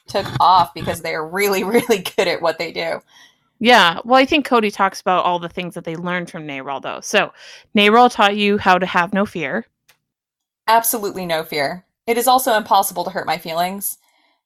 took 0.08 0.26
off 0.40 0.74
because 0.74 1.02
they 1.02 1.16
are 1.16 1.28
really, 1.28 1.64
really 1.66 2.00
good 2.18 2.28
at 2.28 2.42
what 2.42 2.58
they 2.58 2.72
do. 2.72 3.02
Yeah. 3.60 4.00
Well, 4.06 4.20
I 4.20 4.26
think 4.26 4.46
Cody 4.46 4.72
talks 4.72 5.02
about 5.02 5.26
all 5.26 5.38
the 5.38 5.50
things 5.50 5.76
that 5.76 5.84
they 5.84 5.96
learned 5.96 6.30
from 6.30 6.48
NARAL, 6.48 6.82
though. 6.82 7.02
So, 7.02 7.34
NARAL 7.76 8.10
taught 8.12 8.38
you 8.38 8.58
how 8.58 8.78
to 8.78 8.86
have 8.86 9.14
no 9.14 9.26
fear. 9.26 9.66
Absolutely 10.68 11.26
no 11.26 11.44
fear. 11.44 11.86
It 12.08 12.18
is 12.18 12.28
also 12.28 12.56
impossible 12.56 13.04
to 13.04 13.10
hurt 13.10 13.28
my 13.28 13.38
feelings, 13.38 13.98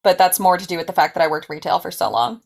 but 0.03 0.17
that's 0.17 0.39
more 0.39 0.57
to 0.57 0.67
do 0.67 0.77
with 0.77 0.87
the 0.87 0.93
fact 0.93 1.13
that 1.13 1.23
I 1.23 1.27
worked 1.27 1.47
retail 1.47 1.79
for 1.79 1.91
so 1.91 2.09
long. 2.09 2.41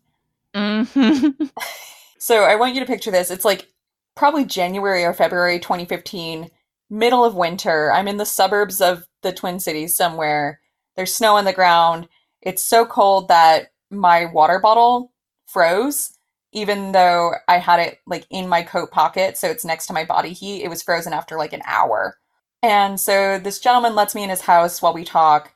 Hmm 0.57 1.29
So 2.19 2.43
I 2.43 2.55
want 2.55 2.73
you 2.75 2.81
to 2.81 2.85
picture 2.87 3.11
this. 3.11 3.31
It's 3.31 3.45
like 3.45 3.67
probably 4.15 4.45
January 4.45 5.03
or 5.05 5.13
February 5.13 5.59
2015, 5.59 6.49
middle 6.89 7.23
of 7.25 7.35
winter. 7.35 7.91
I'm 7.91 8.07
in 8.07 8.17
the 8.17 8.25
suburbs 8.25 8.81
of 8.81 9.07
the 9.23 9.33
Twin 9.33 9.59
Cities 9.59 9.95
somewhere. 9.95 10.61
There's 10.95 11.13
snow 11.13 11.37
on 11.37 11.45
the 11.45 11.53
ground. 11.53 12.09
It's 12.41 12.63
so 12.63 12.85
cold 12.85 13.27
that 13.29 13.71
my 13.91 14.25
water 14.25 14.59
bottle 14.59 15.13
froze, 15.47 16.17
even 16.53 16.91
though 16.93 17.33
I 17.47 17.59
had 17.59 17.79
it 17.79 17.99
like 18.07 18.25
in 18.31 18.49
my 18.49 18.63
coat 18.63 18.91
pocket, 18.91 19.37
so 19.37 19.47
it's 19.49 19.65
next 19.65 19.87
to 19.87 19.93
my 19.93 20.05
body 20.05 20.33
heat. 20.33 20.63
It 20.63 20.69
was 20.69 20.83
frozen 20.83 21.13
after 21.13 21.37
like 21.37 21.53
an 21.53 21.63
hour. 21.65 22.17
And 22.63 22.99
so 22.99 23.39
this 23.39 23.59
gentleman 23.59 23.95
lets 23.95 24.15
me 24.15 24.23
in 24.23 24.31
his 24.31 24.41
house 24.41 24.81
while 24.81 24.93
we 24.93 25.05
talk, 25.05 25.53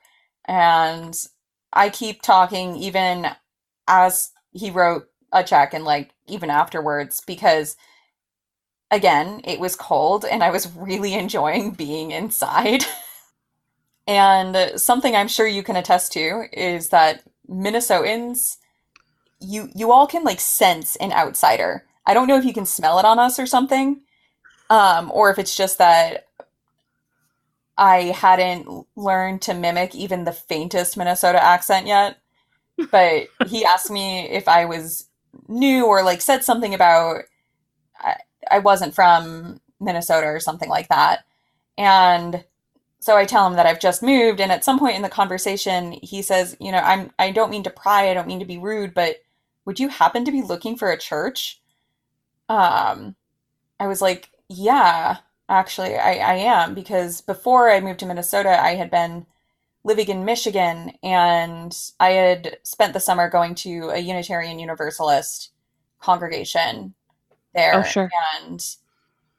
and 0.48 1.16
I 1.74 1.90
keep 1.90 2.22
talking 2.22 2.76
even 2.78 3.28
as 3.88 4.32
he 4.52 4.72
wrote 4.72 5.10
a 5.32 5.44
check 5.44 5.74
and 5.74 5.84
like 5.84 6.12
even 6.28 6.50
afterwards 6.50 7.22
because 7.26 7.76
again, 8.92 9.42
it 9.46 9.60
was 9.60 9.76
cold 9.76 10.26
and 10.26 10.44
I 10.44 10.52
was 10.52 10.74
really 10.76 11.14
enjoying 11.16 11.72
being 11.72 12.12
inside. 12.12 12.84
and 14.08 14.80
something 14.80 15.16
I'm 15.16 15.28
sure 15.28 15.48
you 15.48 15.64
can 15.64 15.76
attest 15.76 16.12
to 16.14 16.46
is 16.54 16.90
that 16.90 17.24
Minnesotans 17.50 18.58
you 19.40 19.70
you 19.74 19.92
all 19.92 20.08
can 20.08 20.24
like 20.24 20.40
sense 20.40 20.96
an 20.98 21.12
outsider. 21.12 21.86
I 22.06 22.14
don't 22.14 22.28
know 22.28 22.38
if 22.38 22.46
you 22.46 22.54
can 22.54 22.66
smell 22.66 23.00
it 23.00 23.06
on 23.06 23.20
us 23.20 23.40
or 23.40 23.46
something. 23.46 24.02
Um 24.70 25.12
or 25.14 25.32
if 25.32 25.40
it's 25.40 25.56
just 25.56 25.80
that 25.80 26.28
I 27.78 28.14
hadn't 28.16 28.86
learned 28.96 29.42
to 29.44 29.54
mimic 29.56 29.96
even 29.96 30.24
the 30.24 30.32
faintest 30.32 30.96
Minnesota 30.98 31.44
accent 31.44 31.88
yet. 31.88 32.21
But 32.90 33.28
he 33.48 33.66
asked 33.66 33.92
me 33.92 34.30
if 34.30 34.48
I 34.48 34.66
was 34.66 35.08
new 35.48 35.86
or 35.86 36.04
like 36.04 36.22
said 36.22 36.44
something 36.44 36.74
about 36.74 37.24
I, 38.00 38.16
I 38.50 38.60
wasn't 38.60 38.96
from 38.96 39.62
Minnesota 39.80 40.28
or 40.28 40.40
something 40.40 40.70
like 40.70 40.90
that. 40.90 41.26
And 41.78 42.44
so 43.00 43.18
I 43.18 43.26
tell 43.26 43.48
him 43.48 43.56
that 43.56 43.66
I've 43.66 43.80
just 43.80 44.04
moved 44.04 44.40
and 44.40 44.52
at 44.52 44.64
some 44.64 44.80
point 44.80 44.96
in 44.96 45.02
the 45.02 45.10
conversation 45.10 45.94
he 46.04 46.22
says, 46.22 46.56
you 46.60 46.72
know, 46.72 46.80
I'm 46.80 47.12
I 47.20 47.32
don't 47.32 47.52
mean 47.52 47.64
to 47.64 47.70
pry, 47.70 48.10
I 48.10 48.14
don't 48.14 48.28
mean 48.28 48.40
to 48.40 48.46
be 48.46 48.58
rude, 48.58 48.94
but 48.94 49.18
would 49.66 49.80
you 49.80 49.88
happen 49.90 50.26
to 50.26 50.32
be 50.32 50.42
looking 50.42 50.78
for 50.78 50.92
a 50.92 50.98
church? 50.98 51.62
Um 52.50 53.16
I 53.80 53.88
was 53.88 54.02
like, 54.02 54.30
yeah, 54.50 55.18
actually 55.50 55.96
I 55.96 56.14
I 56.16 56.34
am 56.36 56.74
because 56.74 57.22
before 57.22 57.70
I 57.72 57.80
moved 57.80 58.00
to 58.02 58.06
Minnesota, 58.06 58.62
I 58.62 58.76
had 58.76 58.92
been 58.92 59.26
living 59.84 60.10
in 60.10 60.26
Michigan 60.26 60.92
and 61.04 61.76
I 62.00 62.12
had 62.12 62.58
spent 62.64 62.94
the 62.94 63.00
summer 63.00 63.30
going 63.30 63.56
to 63.56 63.90
a 63.90 63.98
Unitarian 64.00 64.60
Universalist 64.60 65.52
congregation 66.00 66.94
there 67.54 67.80
Oh, 67.80 67.84
sure. 67.84 68.10
and 68.44 68.76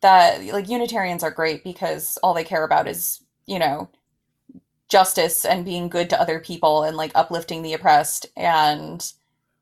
that 0.00 0.42
like 0.46 0.68
Unitarians 0.68 1.22
are 1.22 1.30
great 1.30 1.62
because 1.62 2.18
all 2.22 2.34
they 2.34 2.44
care 2.44 2.64
about 2.64 2.88
is, 2.88 3.20
you 3.46 3.58
know, 3.58 3.88
justice 4.88 5.44
and 5.44 5.64
being 5.64 5.88
good 5.88 6.10
to 6.10 6.20
other 6.20 6.38
people 6.40 6.82
and 6.82 6.96
like 6.96 7.12
uplifting 7.14 7.62
the 7.62 7.72
oppressed 7.72 8.26
and 8.36 9.12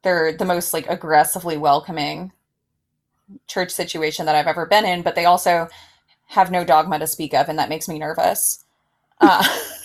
they're 0.02 0.32
the 0.32 0.44
most 0.44 0.72
like 0.72 0.88
aggressively 0.88 1.56
welcoming 1.56 2.32
church 3.46 3.70
situation 3.70 4.26
that 4.26 4.34
I've 4.34 4.46
ever 4.48 4.66
been 4.66 4.84
in, 4.84 5.02
but 5.02 5.14
they 5.14 5.26
also 5.26 5.68
have 6.26 6.50
no 6.50 6.64
dogma 6.64 6.98
to 6.98 7.06
speak 7.06 7.34
of 7.34 7.48
and 7.48 7.58
that 7.58 7.68
makes 7.68 7.86
me 7.88 7.98
nervous. 7.98 8.64
Uh, 9.20 9.44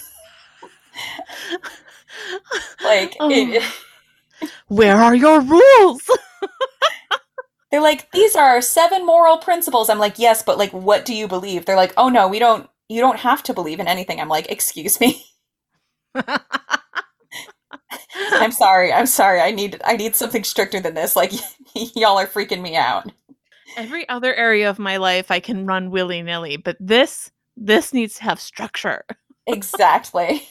like 2.84 3.16
Oh. 3.20 3.30
it, 3.32 3.64
Where 4.68 4.98
are 4.98 5.16
your 5.16 5.42
rules? 5.42 6.02
they're 7.72 7.82
like 7.82 8.12
these 8.12 8.36
are 8.36 8.48
our 8.50 8.62
seven 8.62 9.06
moral 9.06 9.38
principles. 9.38 9.90
I'm 9.90 10.00
like, 10.00 10.20
"Yes, 10.20 10.44
but 10.44 10.58
like 10.58 10.72
what 10.72 11.06
do 11.06 11.14
you 11.14 11.28
believe?" 11.28 11.66
They're 11.66 11.76
like, 11.76 11.94
"Oh 11.98 12.10
no, 12.10 12.28
we 12.28 12.40
don't 12.40 12.70
you 12.90 13.02
don't 13.02 13.20
have 13.20 13.44
to 13.44 13.54
believe 13.54 13.80
in 13.80 13.88
anything." 13.88 14.20
I'm 14.22 14.30
like, 14.30 14.52
"Excuse 14.52 15.00
me." 15.00 15.24
I'm 18.32 18.52
sorry. 18.52 18.94
I'm 18.94 19.06
sorry. 19.08 19.42
I 19.42 19.52
need 19.52 19.82
I 19.86 19.98
need 19.98 20.16
something 20.16 20.44
stricter 20.44 20.80
than 20.80 20.94
this. 20.94 21.16
Like 21.16 21.34
y'all 21.96 22.18
are 22.18 22.28
freaking 22.28 22.62
me 22.62 22.76
out. 22.76 23.12
Every 23.78 24.08
other 24.08 24.34
area 24.34 24.70
of 24.70 24.80
my 24.80 24.98
life 24.98 25.32
I 25.32 25.40
can 25.40 25.66
run 25.66 25.92
willy 25.92 26.22
nilly, 26.22 26.58
but 26.58 26.78
this 26.80 27.32
this 27.58 27.94
needs 27.94 28.16
to 28.16 28.24
have 28.24 28.40
structure. 28.40 29.04
Exactly. 29.48 30.48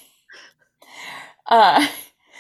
Uh 1.47 1.87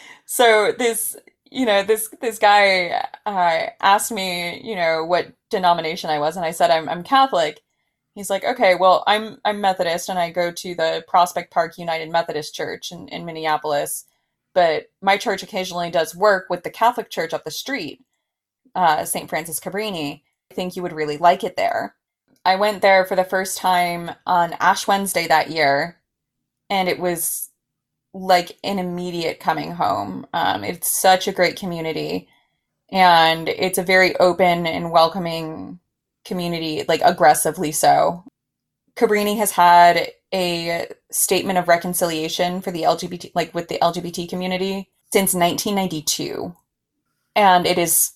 so 0.26 0.72
this 0.78 1.16
you 1.50 1.66
know 1.66 1.82
this 1.82 2.08
this 2.20 2.38
guy 2.38 2.90
uh 3.26 3.66
asked 3.80 4.12
me, 4.12 4.60
you 4.64 4.76
know, 4.76 5.04
what 5.04 5.32
denomination 5.50 6.10
I 6.10 6.18
was 6.18 6.36
and 6.36 6.44
I 6.46 6.50
said 6.52 6.70
I'm 6.70 6.88
I'm 6.88 7.02
Catholic. 7.04 7.60
He's 8.14 8.30
like, 8.30 8.44
"Okay, 8.44 8.74
well, 8.76 9.04
I'm 9.06 9.38
I'm 9.44 9.60
Methodist 9.60 10.08
and 10.08 10.18
I 10.18 10.30
go 10.30 10.52
to 10.52 10.74
the 10.74 11.04
Prospect 11.08 11.52
Park 11.52 11.78
United 11.78 12.10
Methodist 12.12 12.54
Church 12.54 12.92
in 12.92 13.08
in 13.08 13.24
Minneapolis, 13.26 14.06
but 14.54 14.86
my 15.02 15.16
church 15.18 15.42
occasionally 15.42 15.90
does 15.90 16.14
work 16.16 16.46
with 16.50 16.62
the 16.64 16.70
Catholic 16.70 17.10
church 17.10 17.34
up 17.34 17.44
the 17.44 17.50
street, 17.50 18.04
uh 18.74 19.04
St. 19.04 19.28
Francis 19.30 19.60
Cabrini. 19.60 20.22
I 20.50 20.54
think 20.54 20.76
you 20.76 20.82
would 20.82 20.92
really 20.94 21.18
like 21.18 21.44
it 21.44 21.56
there." 21.56 21.96
I 22.46 22.56
went 22.56 22.82
there 22.82 23.04
for 23.06 23.16
the 23.16 23.24
first 23.24 23.58
time 23.58 24.12
on 24.26 24.54
Ash 24.54 24.86
Wednesday 24.88 25.26
that 25.28 25.50
year, 25.50 26.00
and 26.70 26.88
it 26.88 26.98
was 27.00 27.50
like 28.14 28.56
an 28.62 28.78
immediate 28.78 29.40
coming 29.40 29.72
home. 29.72 30.26
Um, 30.32 30.64
it's 30.64 30.88
such 30.88 31.28
a 31.28 31.32
great 31.32 31.58
community, 31.58 32.28
and 32.90 33.48
it's 33.48 33.76
a 33.76 33.82
very 33.82 34.16
open 34.16 34.66
and 34.66 34.92
welcoming 34.92 35.80
community, 36.24 36.84
like 36.88 37.02
aggressively 37.04 37.72
so. 37.72 38.24
Cabrini 38.96 39.36
has 39.36 39.50
had 39.50 40.12
a 40.32 40.86
statement 41.10 41.58
of 41.58 41.68
reconciliation 41.68 42.60
for 42.60 42.70
the 42.70 42.82
LGBT, 42.82 43.32
like 43.34 43.52
with 43.52 43.68
the 43.68 43.78
LGBT 43.82 44.28
community, 44.28 44.90
since 45.12 45.34
1992, 45.34 46.54
and 47.34 47.66
it 47.66 47.78
is 47.78 48.12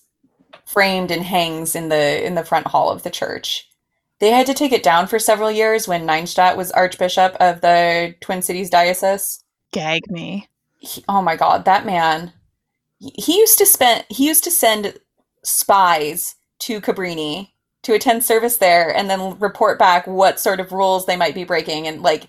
framed 0.65 1.11
and 1.11 1.23
hangs 1.23 1.75
in 1.75 1.89
the 1.89 2.25
in 2.25 2.35
the 2.35 2.45
front 2.45 2.67
hall 2.67 2.89
of 2.89 3.03
the 3.03 3.09
church. 3.09 3.69
They 4.19 4.31
had 4.31 4.45
to 4.47 4.53
take 4.53 4.71
it 4.71 4.83
down 4.83 5.07
for 5.07 5.17
several 5.19 5.49
years 5.49 5.87
when 5.87 6.05
Neinstadt 6.05 6.57
was 6.57 6.71
Archbishop 6.71 7.35
of 7.39 7.61
the 7.61 8.15
Twin 8.21 8.41
Cities 8.41 8.69
Diocese. 8.69 9.43
Gag 9.71 10.09
me. 10.09 10.47
He- 10.77 11.03
oh 11.07 11.21
my 11.21 11.35
God, 11.35 11.65
that 11.65 11.85
man! 11.85 12.33
He 12.99 13.11
he 13.17 13.37
used 13.37 13.57
to 13.59 13.65
spend 13.65 14.05
he 14.09 14.27
used 14.27 14.43
to 14.45 14.51
send 14.51 14.97
spies 15.43 16.35
to 16.59 16.81
Cabrini 16.81 17.51
to 17.83 17.93
attend 17.93 18.23
service 18.23 18.57
there 18.57 18.95
and 18.95 19.09
then 19.09 19.37
report 19.39 19.79
back 19.79 20.05
what 20.07 20.39
sort 20.39 20.59
of 20.59 20.71
rules 20.71 21.05
they 21.05 21.15
might 21.15 21.35
be 21.35 21.43
breaking. 21.45 21.87
And 21.87 22.01
like 22.01 22.27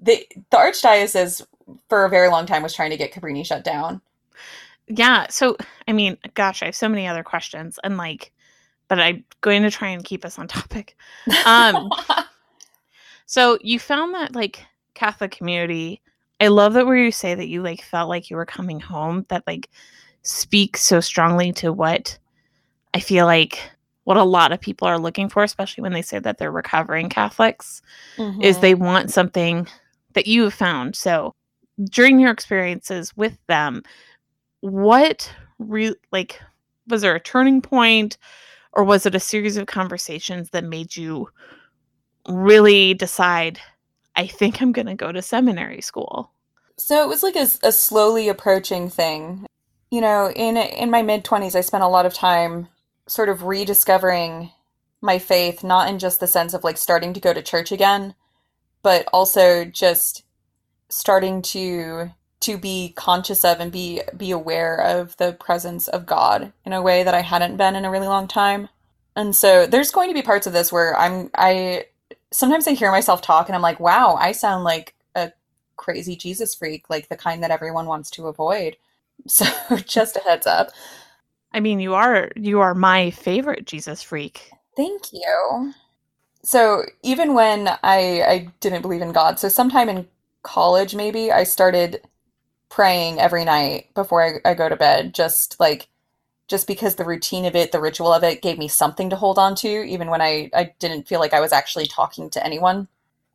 the 0.00 0.26
the 0.50 0.56
Archdiocese 0.56 1.44
for 1.88 2.04
a 2.04 2.10
very 2.10 2.28
long 2.28 2.46
time 2.46 2.62
was 2.62 2.74
trying 2.74 2.90
to 2.90 2.96
get 2.96 3.12
Cabrini 3.12 3.44
shut 3.44 3.64
down. 3.64 4.00
Yeah, 4.88 5.26
so 5.30 5.56
I 5.88 5.92
mean, 5.92 6.16
gosh, 6.34 6.62
I 6.62 6.66
have 6.66 6.76
so 6.76 6.88
many 6.88 7.06
other 7.06 7.24
questions 7.24 7.78
and 7.84 7.96
like 7.96 8.32
but 8.88 9.00
I'm 9.00 9.24
going 9.40 9.62
to 9.62 9.70
try 9.70 9.88
and 9.88 10.04
keep 10.04 10.24
us 10.24 10.38
on 10.38 10.48
topic. 10.48 10.96
Um 11.46 11.90
so 13.26 13.58
you 13.62 13.78
found 13.78 14.14
that 14.14 14.34
like 14.34 14.64
Catholic 14.94 15.30
community. 15.32 16.00
I 16.40 16.48
love 16.48 16.74
that 16.74 16.86
where 16.86 16.96
you 16.96 17.10
say 17.10 17.34
that 17.34 17.48
you 17.48 17.62
like 17.62 17.82
felt 17.82 18.08
like 18.08 18.30
you 18.30 18.36
were 18.36 18.46
coming 18.46 18.80
home 18.80 19.24
that 19.28 19.46
like 19.46 19.70
speaks 20.22 20.82
so 20.82 21.00
strongly 21.00 21.52
to 21.54 21.72
what 21.72 22.18
I 22.94 23.00
feel 23.00 23.26
like 23.26 23.58
what 24.04 24.16
a 24.16 24.22
lot 24.22 24.52
of 24.52 24.60
people 24.60 24.86
are 24.86 24.98
looking 24.98 25.28
for, 25.28 25.42
especially 25.42 25.82
when 25.82 25.92
they 25.92 26.02
say 26.02 26.18
that 26.18 26.38
they're 26.38 26.52
recovering 26.52 27.08
Catholics, 27.08 27.82
is 28.40 28.56
Mhm. 28.56 28.60
they 28.60 28.74
want 28.74 29.10
something 29.10 29.66
that 30.12 30.26
you 30.26 30.44
have 30.44 30.54
found. 30.54 30.94
So 30.94 31.34
during 31.90 32.20
your 32.20 32.30
experiences 32.30 33.16
with 33.16 33.36
them, 33.48 33.82
what 34.60 35.30
re- 35.58 35.94
like 36.12 36.40
was 36.88 37.02
there 37.02 37.14
a 37.14 37.20
turning 37.20 37.60
point 37.60 38.16
or 38.72 38.84
was 38.84 39.06
it 39.06 39.14
a 39.14 39.20
series 39.20 39.56
of 39.56 39.66
conversations 39.66 40.50
that 40.50 40.64
made 40.64 40.96
you 40.96 41.28
really 42.28 42.94
decide 42.94 43.58
I 44.16 44.26
think 44.26 44.60
I'm 44.60 44.72
going 44.72 44.86
to 44.86 44.94
go 44.94 45.12
to 45.12 45.22
seminary 45.22 45.80
school. 45.80 46.30
So 46.78 47.02
it 47.02 47.08
was 47.08 47.22
like 47.22 47.36
a, 47.36 47.48
a 47.62 47.72
slowly 47.72 48.28
approaching 48.28 48.88
thing. 48.88 49.46
You 49.90 50.00
know, 50.00 50.30
in 50.30 50.56
in 50.56 50.90
my 50.90 51.02
mid 51.02 51.24
20s 51.24 51.54
I 51.54 51.60
spent 51.60 51.84
a 51.84 51.88
lot 51.88 52.06
of 52.06 52.14
time 52.14 52.68
sort 53.06 53.28
of 53.28 53.44
rediscovering 53.44 54.50
my 55.00 55.18
faith, 55.18 55.62
not 55.62 55.88
in 55.88 55.98
just 55.98 56.20
the 56.20 56.26
sense 56.26 56.54
of 56.54 56.64
like 56.64 56.76
starting 56.76 57.12
to 57.12 57.20
go 57.20 57.32
to 57.32 57.42
church 57.42 57.70
again, 57.70 58.14
but 58.82 59.08
also 59.12 59.64
just 59.64 60.24
starting 60.88 61.42
to 61.42 62.10
to 62.40 62.58
be 62.58 62.92
conscious 62.96 63.44
of 63.44 63.60
and 63.60 63.72
be 63.72 64.02
be 64.16 64.30
aware 64.30 64.76
of 64.76 65.16
the 65.16 65.32
presence 65.32 65.88
of 65.88 66.06
God 66.06 66.52
in 66.64 66.72
a 66.72 66.82
way 66.82 67.02
that 67.02 67.14
I 67.14 67.22
hadn't 67.22 67.56
been 67.56 67.76
in 67.76 67.84
a 67.84 67.90
really 67.90 68.08
long 68.08 68.28
time. 68.28 68.68
And 69.14 69.34
so 69.34 69.66
there's 69.66 69.90
going 69.90 70.10
to 70.10 70.14
be 70.14 70.22
parts 70.22 70.46
of 70.46 70.52
this 70.52 70.70
where 70.70 70.96
I'm 70.98 71.30
I 71.34 71.86
sometimes 72.32 72.66
I 72.66 72.72
hear 72.72 72.90
myself 72.90 73.22
talk 73.22 73.48
and 73.48 73.56
I'm 73.56 73.62
like, 73.62 73.80
wow, 73.80 74.14
I 74.14 74.32
sound 74.32 74.64
like 74.64 74.94
a 75.14 75.32
crazy 75.76 76.16
Jesus 76.16 76.54
freak, 76.54 76.88
like 76.90 77.08
the 77.08 77.16
kind 77.16 77.42
that 77.42 77.50
everyone 77.50 77.86
wants 77.86 78.10
to 78.12 78.26
avoid. 78.26 78.76
So 79.28 79.46
just 79.86 80.16
a 80.16 80.20
heads 80.20 80.46
up. 80.46 80.68
I 81.52 81.58
mean, 81.58 81.80
you 81.80 81.94
are 81.94 82.30
you 82.36 82.60
are 82.60 82.74
my 82.74 83.10
favorite 83.10 83.64
Jesus 83.64 84.02
freak. 84.02 84.50
Thank 84.76 85.10
you. 85.10 85.72
So 86.44 86.84
even 87.02 87.32
when 87.32 87.68
I 87.82 88.22
I 88.22 88.48
didn't 88.60 88.82
believe 88.82 89.00
in 89.00 89.12
God, 89.12 89.38
so 89.38 89.48
sometime 89.48 89.88
in 89.88 90.06
college 90.42 90.94
maybe 90.94 91.32
I 91.32 91.44
started 91.44 92.02
praying 92.68 93.18
every 93.18 93.44
night 93.44 93.86
before 93.94 94.22
I, 94.22 94.50
I 94.50 94.54
go 94.54 94.68
to 94.68 94.76
bed, 94.76 95.14
just 95.14 95.58
like 95.58 95.88
just 96.48 96.66
because 96.66 96.94
the 96.96 97.04
routine 97.04 97.44
of 97.44 97.56
it, 97.56 97.72
the 97.72 97.80
ritual 97.80 98.12
of 98.12 98.24
it 98.24 98.42
gave 98.42 98.58
me 98.58 98.68
something 98.68 99.10
to 99.10 99.16
hold 99.16 99.38
on 99.38 99.54
to, 99.56 99.68
even 99.68 100.08
when 100.10 100.22
I, 100.22 100.50
I 100.54 100.74
didn't 100.78 101.08
feel 101.08 101.20
like 101.20 101.34
I 101.34 101.40
was 101.40 101.52
actually 101.52 101.86
talking 101.86 102.30
to 102.30 102.44
anyone. 102.44 102.88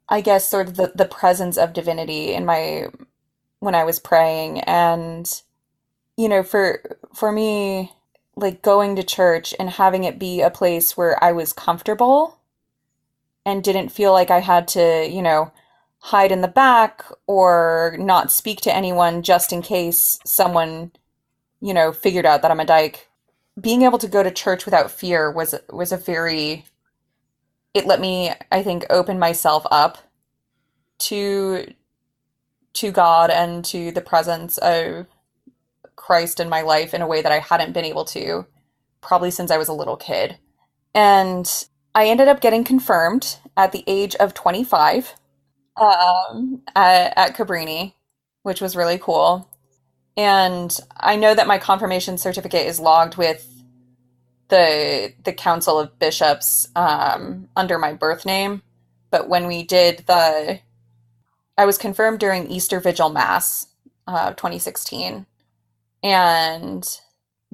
I 0.09 0.22
guess 0.22 0.49
sort 0.49 0.68
of 0.68 0.76
the, 0.76 0.91
the 0.95 1.05
presence 1.05 1.57
of 1.57 1.74
divinity 1.74 2.34
in 2.34 2.45
my 2.45 2.88
when 3.59 3.76
I 3.76 3.84
was 3.84 3.99
praying 3.99 4.62
and 4.62 5.41
you 6.18 6.30
know, 6.30 6.43
for 6.43 6.82
for 7.14 7.32
me, 7.32 7.91
like 8.36 8.62
going 8.62 8.95
to 8.95 9.03
church 9.03 9.53
and 9.59 9.70
having 9.70 10.03
it 10.03 10.20
be 10.20 10.41
a 10.41 10.49
place 10.51 10.95
where 10.97 11.22
I 11.24 11.32
was 11.32 11.53
comfortable 11.53 12.39
and 13.45 13.64
didn't 13.64 13.89
feel 13.89 14.14
like 14.14 14.32
I 14.32 14.39
had 14.39 14.68
to, 14.70 15.07
you 15.09 15.22
know, 15.22 15.51
hide 15.99 16.32
in 16.32 16.41
the 16.41 16.47
back 16.47 17.03
or 17.28 17.95
not 17.99 18.32
speak 18.32 18.62
to 18.62 18.76
anyone 18.76 19.24
just 19.24 19.51
in 19.53 19.62
case 19.62 20.20
someone, 20.26 20.91
you 21.62 21.74
know, 21.74 21.91
figured 21.91 22.26
out 22.26 22.41
that 22.41 22.51
I'm 22.51 22.59
a 22.59 22.66
dyke. 22.66 23.07
Being 23.59 23.84
able 23.84 23.97
to 23.99 24.07
go 24.07 24.24
to 24.24 24.32
church 24.32 24.66
without 24.66 24.91
fear 24.91 25.32
was 25.32 25.55
was 25.72 25.91
a 25.91 25.97
very 25.97 26.66
it 27.74 27.86
let 27.86 28.01
me, 28.01 28.32
I 28.51 28.64
think, 28.64 28.86
open 28.89 29.20
myself 29.20 29.66
up 29.72 29.97
to 30.99 31.74
to 32.74 32.91
God 32.91 33.30
and 33.30 33.66
to 33.66 33.91
the 33.91 34.01
presence 34.01 34.57
of 34.59 35.07
Christ 35.95 36.39
in 36.39 36.49
my 36.49 36.62
life 36.62 36.93
in 36.93 37.01
a 37.01 37.07
way 37.07 37.22
that 37.22 37.32
I 37.32 37.39
hadn't 37.39 37.74
been 37.74 37.86
able 37.86 38.05
to 38.05 38.45
probably 39.01 39.32
since 39.32 39.51
I 39.51 39.57
was 39.57 39.68
a 39.68 39.74
little 39.74 39.97
kid. 39.97 40.38
And 40.95 41.49
I 41.95 42.07
ended 42.07 42.28
up 42.28 42.41
getting 42.41 42.64
confirmed 42.64 43.38
at 43.57 43.72
the 43.72 43.84
age 43.88 44.16
of 44.16 44.34
25 44.34 45.16
um, 45.78 46.62
at, 46.76 47.18
at 47.18 47.36
Cabrini, 47.36 47.93
which 48.43 48.62
was 48.62 48.76
really 48.76 48.97
cool. 48.97 49.49
And 50.22 50.78
I 50.99 51.15
know 51.15 51.34
that 51.34 51.47
my 51.47 51.57
confirmation 51.57 52.19
certificate 52.19 52.67
is 52.67 52.80
logged 52.80 53.17
with 53.17 53.47
the 54.49 55.13
the 55.24 55.34
Council 55.34 55.80
of 55.80 55.97
Bishops 55.97 56.67
um, 56.76 57.49
under 57.55 57.80
my 57.80 57.93
birth 57.93 58.24
name. 58.24 58.61
But 59.09 59.30
when 59.30 59.47
we 59.47 59.63
did 59.63 60.03
the, 60.05 60.59
I 61.57 61.65
was 61.65 61.80
confirmed 61.80 62.19
during 62.19 62.47
Easter 62.49 62.80
Vigil 62.80 63.09
Mass, 63.09 63.65
uh, 64.07 64.34
2016, 64.34 65.26
and 66.03 66.99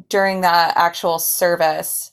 during 0.10 0.42
that 0.42 0.76
actual 0.76 1.20
service, 1.20 2.12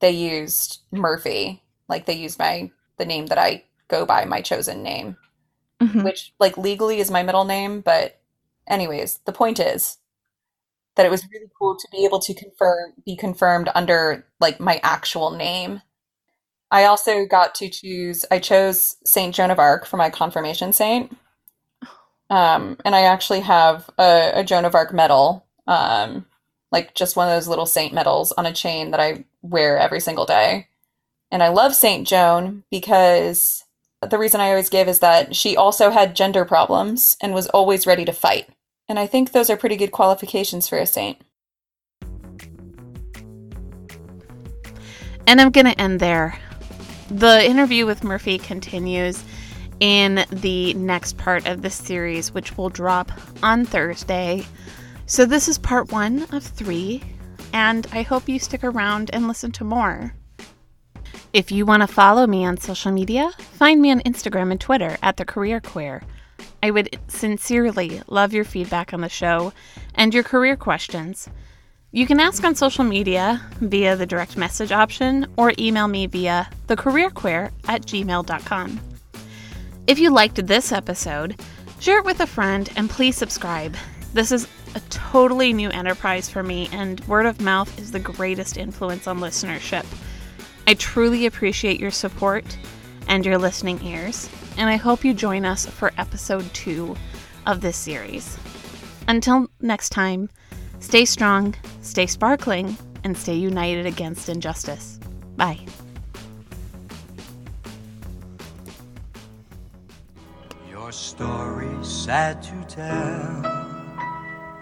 they 0.00 0.10
used 0.10 0.80
Murphy, 0.92 1.62
like 1.88 2.04
they 2.04 2.14
used 2.14 2.38
my 2.38 2.70
the 2.98 3.06
name 3.06 3.28
that 3.28 3.38
I 3.38 3.64
go 3.88 4.04
by, 4.04 4.26
my 4.26 4.42
chosen 4.42 4.82
name 4.82 5.16
Mhm. 5.82 6.04
which 6.04 6.34
like 6.38 6.58
legally 6.58 7.00
is 7.00 7.10
my 7.10 7.22
middle 7.22 7.44
name, 7.44 7.80
but 7.80 8.18
anyways, 8.68 9.20
the 9.24 9.32
point 9.32 9.60
is 9.60 9.98
that 10.96 11.06
it 11.06 11.10
was 11.10 11.26
really 11.32 11.50
cool 11.58 11.76
to 11.76 11.88
be 11.92 12.04
able 12.04 12.18
to 12.20 12.34
confirm 12.34 12.92
be 13.04 13.16
confirmed 13.16 13.70
under 13.74 14.26
like 14.40 14.60
my 14.60 14.80
actual 14.82 15.30
name. 15.30 15.82
I 16.70 16.84
also 16.84 17.26
got 17.26 17.54
to 17.56 17.68
choose 17.68 18.24
I 18.30 18.38
chose 18.38 18.96
Saint 19.04 19.34
Joan 19.34 19.50
of 19.50 19.58
Arc 19.58 19.86
for 19.86 19.96
my 19.96 20.10
confirmation 20.10 20.72
saint. 20.72 21.16
Um, 22.28 22.76
and 22.84 22.94
I 22.94 23.02
actually 23.02 23.40
have 23.40 23.88
a, 23.98 24.32
a 24.34 24.44
Joan 24.44 24.64
of 24.64 24.74
Arc 24.74 24.92
medal, 24.92 25.46
um, 25.68 26.26
like 26.72 26.94
just 26.94 27.14
one 27.14 27.28
of 27.28 27.34
those 27.34 27.46
little 27.46 27.66
saint 27.66 27.94
medals 27.94 28.32
on 28.32 28.46
a 28.46 28.52
chain 28.52 28.90
that 28.90 28.98
I 28.98 29.24
wear 29.42 29.78
every 29.78 30.00
single 30.00 30.26
day. 30.26 30.66
And 31.30 31.42
I 31.42 31.48
love 31.48 31.74
Saint 31.74 32.06
Joan 32.06 32.64
because 32.70 33.64
the 34.10 34.18
reason 34.18 34.40
I 34.40 34.50
always 34.50 34.68
give 34.68 34.88
is 34.88 35.00
that 35.00 35.34
she 35.34 35.56
also 35.56 35.90
had 35.90 36.16
gender 36.16 36.44
problems 36.44 37.16
and 37.20 37.34
was 37.34 37.48
always 37.48 37.86
ready 37.86 38.04
to 38.04 38.12
fight. 38.12 38.48
And 38.88 38.98
I 38.98 39.06
think 39.06 39.32
those 39.32 39.50
are 39.50 39.56
pretty 39.56 39.76
good 39.76 39.90
qualifications 39.90 40.68
for 40.68 40.78
a 40.78 40.86
saint. 40.86 41.18
And 45.26 45.40
I'm 45.40 45.50
going 45.50 45.66
to 45.66 45.80
end 45.80 45.98
there. 45.98 46.38
The 47.10 47.44
interview 47.44 47.84
with 47.84 48.04
Murphy 48.04 48.38
continues 48.38 49.24
in 49.80 50.24
the 50.30 50.74
next 50.74 51.18
part 51.18 51.46
of 51.46 51.62
this 51.62 51.74
series, 51.74 52.32
which 52.32 52.56
will 52.56 52.68
drop 52.68 53.10
on 53.42 53.64
Thursday. 53.64 54.44
So, 55.06 55.24
this 55.24 55.48
is 55.48 55.58
part 55.58 55.92
one 55.92 56.26
of 56.32 56.42
three, 56.42 57.02
and 57.52 57.86
I 57.92 58.02
hope 58.02 58.28
you 58.28 58.38
stick 58.38 58.64
around 58.64 59.10
and 59.12 59.28
listen 59.28 59.52
to 59.52 59.64
more. 59.64 60.14
If 61.32 61.52
you 61.52 61.66
want 61.66 61.82
to 61.82 61.86
follow 61.86 62.26
me 62.26 62.44
on 62.44 62.56
social 62.56 62.90
media, 62.92 63.30
find 63.38 63.80
me 63.80 63.90
on 63.90 64.00
Instagram 64.00 64.50
and 64.50 64.60
Twitter 64.60 64.96
at 65.02 65.16
The 65.16 65.24
Career 65.24 65.60
Queer. 65.60 66.02
I 66.62 66.70
would 66.70 66.98
sincerely 67.08 68.02
love 68.06 68.32
your 68.32 68.44
feedback 68.44 68.92
on 68.92 69.00
the 69.00 69.08
show 69.08 69.52
and 69.94 70.12
your 70.12 70.22
career 70.22 70.56
questions. 70.56 71.28
You 71.92 72.06
can 72.06 72.20
ask 72.20 72.44
on 72.44 72.54
social 72.54 72.84
media 72.84 73.40
via 73.60 73.96
the 73.96 74.06
direct 74.06 74.36
message 74.36 74.72
option 74.72 75.26
or 75.36 75.52
email 75.58 75.88
me 75.88 76.06
via 76.06 76.48
thecareerqueer 76.66 77.50
at 77.68 77.82
gmail.com. 77.82 78.80
If 79.86 79.98
you 79.98 80.10
liked 80.10 80.46
this 80.46 80.72
episode, 80.72 81.40
share 81.78 81.98
it 81.98 82.04
with 82.04 82.20
a 82.20 82.26
friend 82.26 82.68
and 82.76 82.90
please 82.90 83.16
subscribe. 83.16 83.76
This 84.12 84.32
is 84.32 84.48
a 84.74 84.80
totally 84.90 85.52
new 85.52 85.70
enterprise 85.70 86.28
for 86.28 86.42
me, 86.42 86.68
and 86.70 87.00
word 87.08 87.24
of 87.24 87.40
mouth 87.40 87.78
is 87.78 87.92
the 87.92 87.98
greatest 87.98 88.58
influence 88.58 89.06
on 89.06 89.20
listenership. 89.20 89.86
I 90.66 90.74
truly 90.74 91.24
appreciate 91.24 91.80
your 91.80 91.90
support 91.90 92.58
and 93.08 93.24
your 93.24 93.38
listening 93.38 93.82
ears, 93.84 94.28
and 94.56 94.68
I 94.68 94.76
hope 94.76 95.04
you 95.04 95.14
join 95.14 95.44
us 95.44 95.66
for 95.66 95.92
episode 95.98 96.44
two 96.54 96.96
of 97.46 97.60
this 97.60 97.76
series. 97.76 98.38
Until 99.08 99.48
next 99.60 99.90
time, 99.90 100.28
stay 100.80 101.04
strong, 101.04 101.54
stay 101.82 102.06
sparkling, 102.06 102.76
and 103.04 103.16
stay 103.16 103.34
united 103.34 103.86
against 103.86 104.28
injustice. 104.28 104.98
Bye. 105.36 105.60
Your 110.68 110.92
story's 110.92 111.86
sad 111.86 112.42
to 112.42 112.64
tell. 112.68 113.46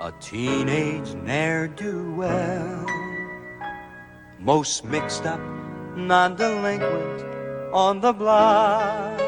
A 0.01 0.13
teenage 0.21 1.15
ne'er 1.15 1.69
do 1.69 2.13
well. 2.13 2.87
Most 4.39 4.85
mixed 4.85 5.25
up, 5.25 5.41
non 5.97 6.37
delinquent 6.37 7.34
on 7.75 8.01
the 8.01 8.13
block. 8.13 9.21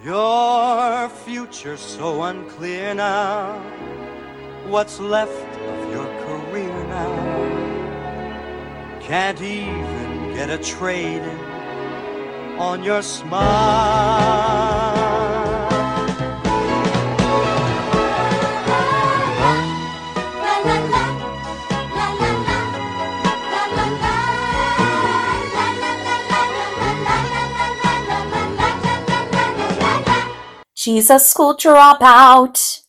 Your 0.00 1.08
future 1.08 1.76
so 1.76 2.22
unclear 2.22 2.94
now. 2.94 3.58
What's 4.68 5.00
left 5.00 5.32
of 5.32 5.90
your 5.90 6.06
career 6.24 6.84
now? 6.86 7.10
Can't 9.00 9.42
even 9.42 10.34
get 10.34 10.50
a 10.50 10.58
trade 10.58 11.22
on 12.58 12.84
your 12.84 13.02
smile. 13.02 14.43
She's 30.84 31.08
a 31.08 31.18
school 31.18 31.56
dropout. 31.56 32.83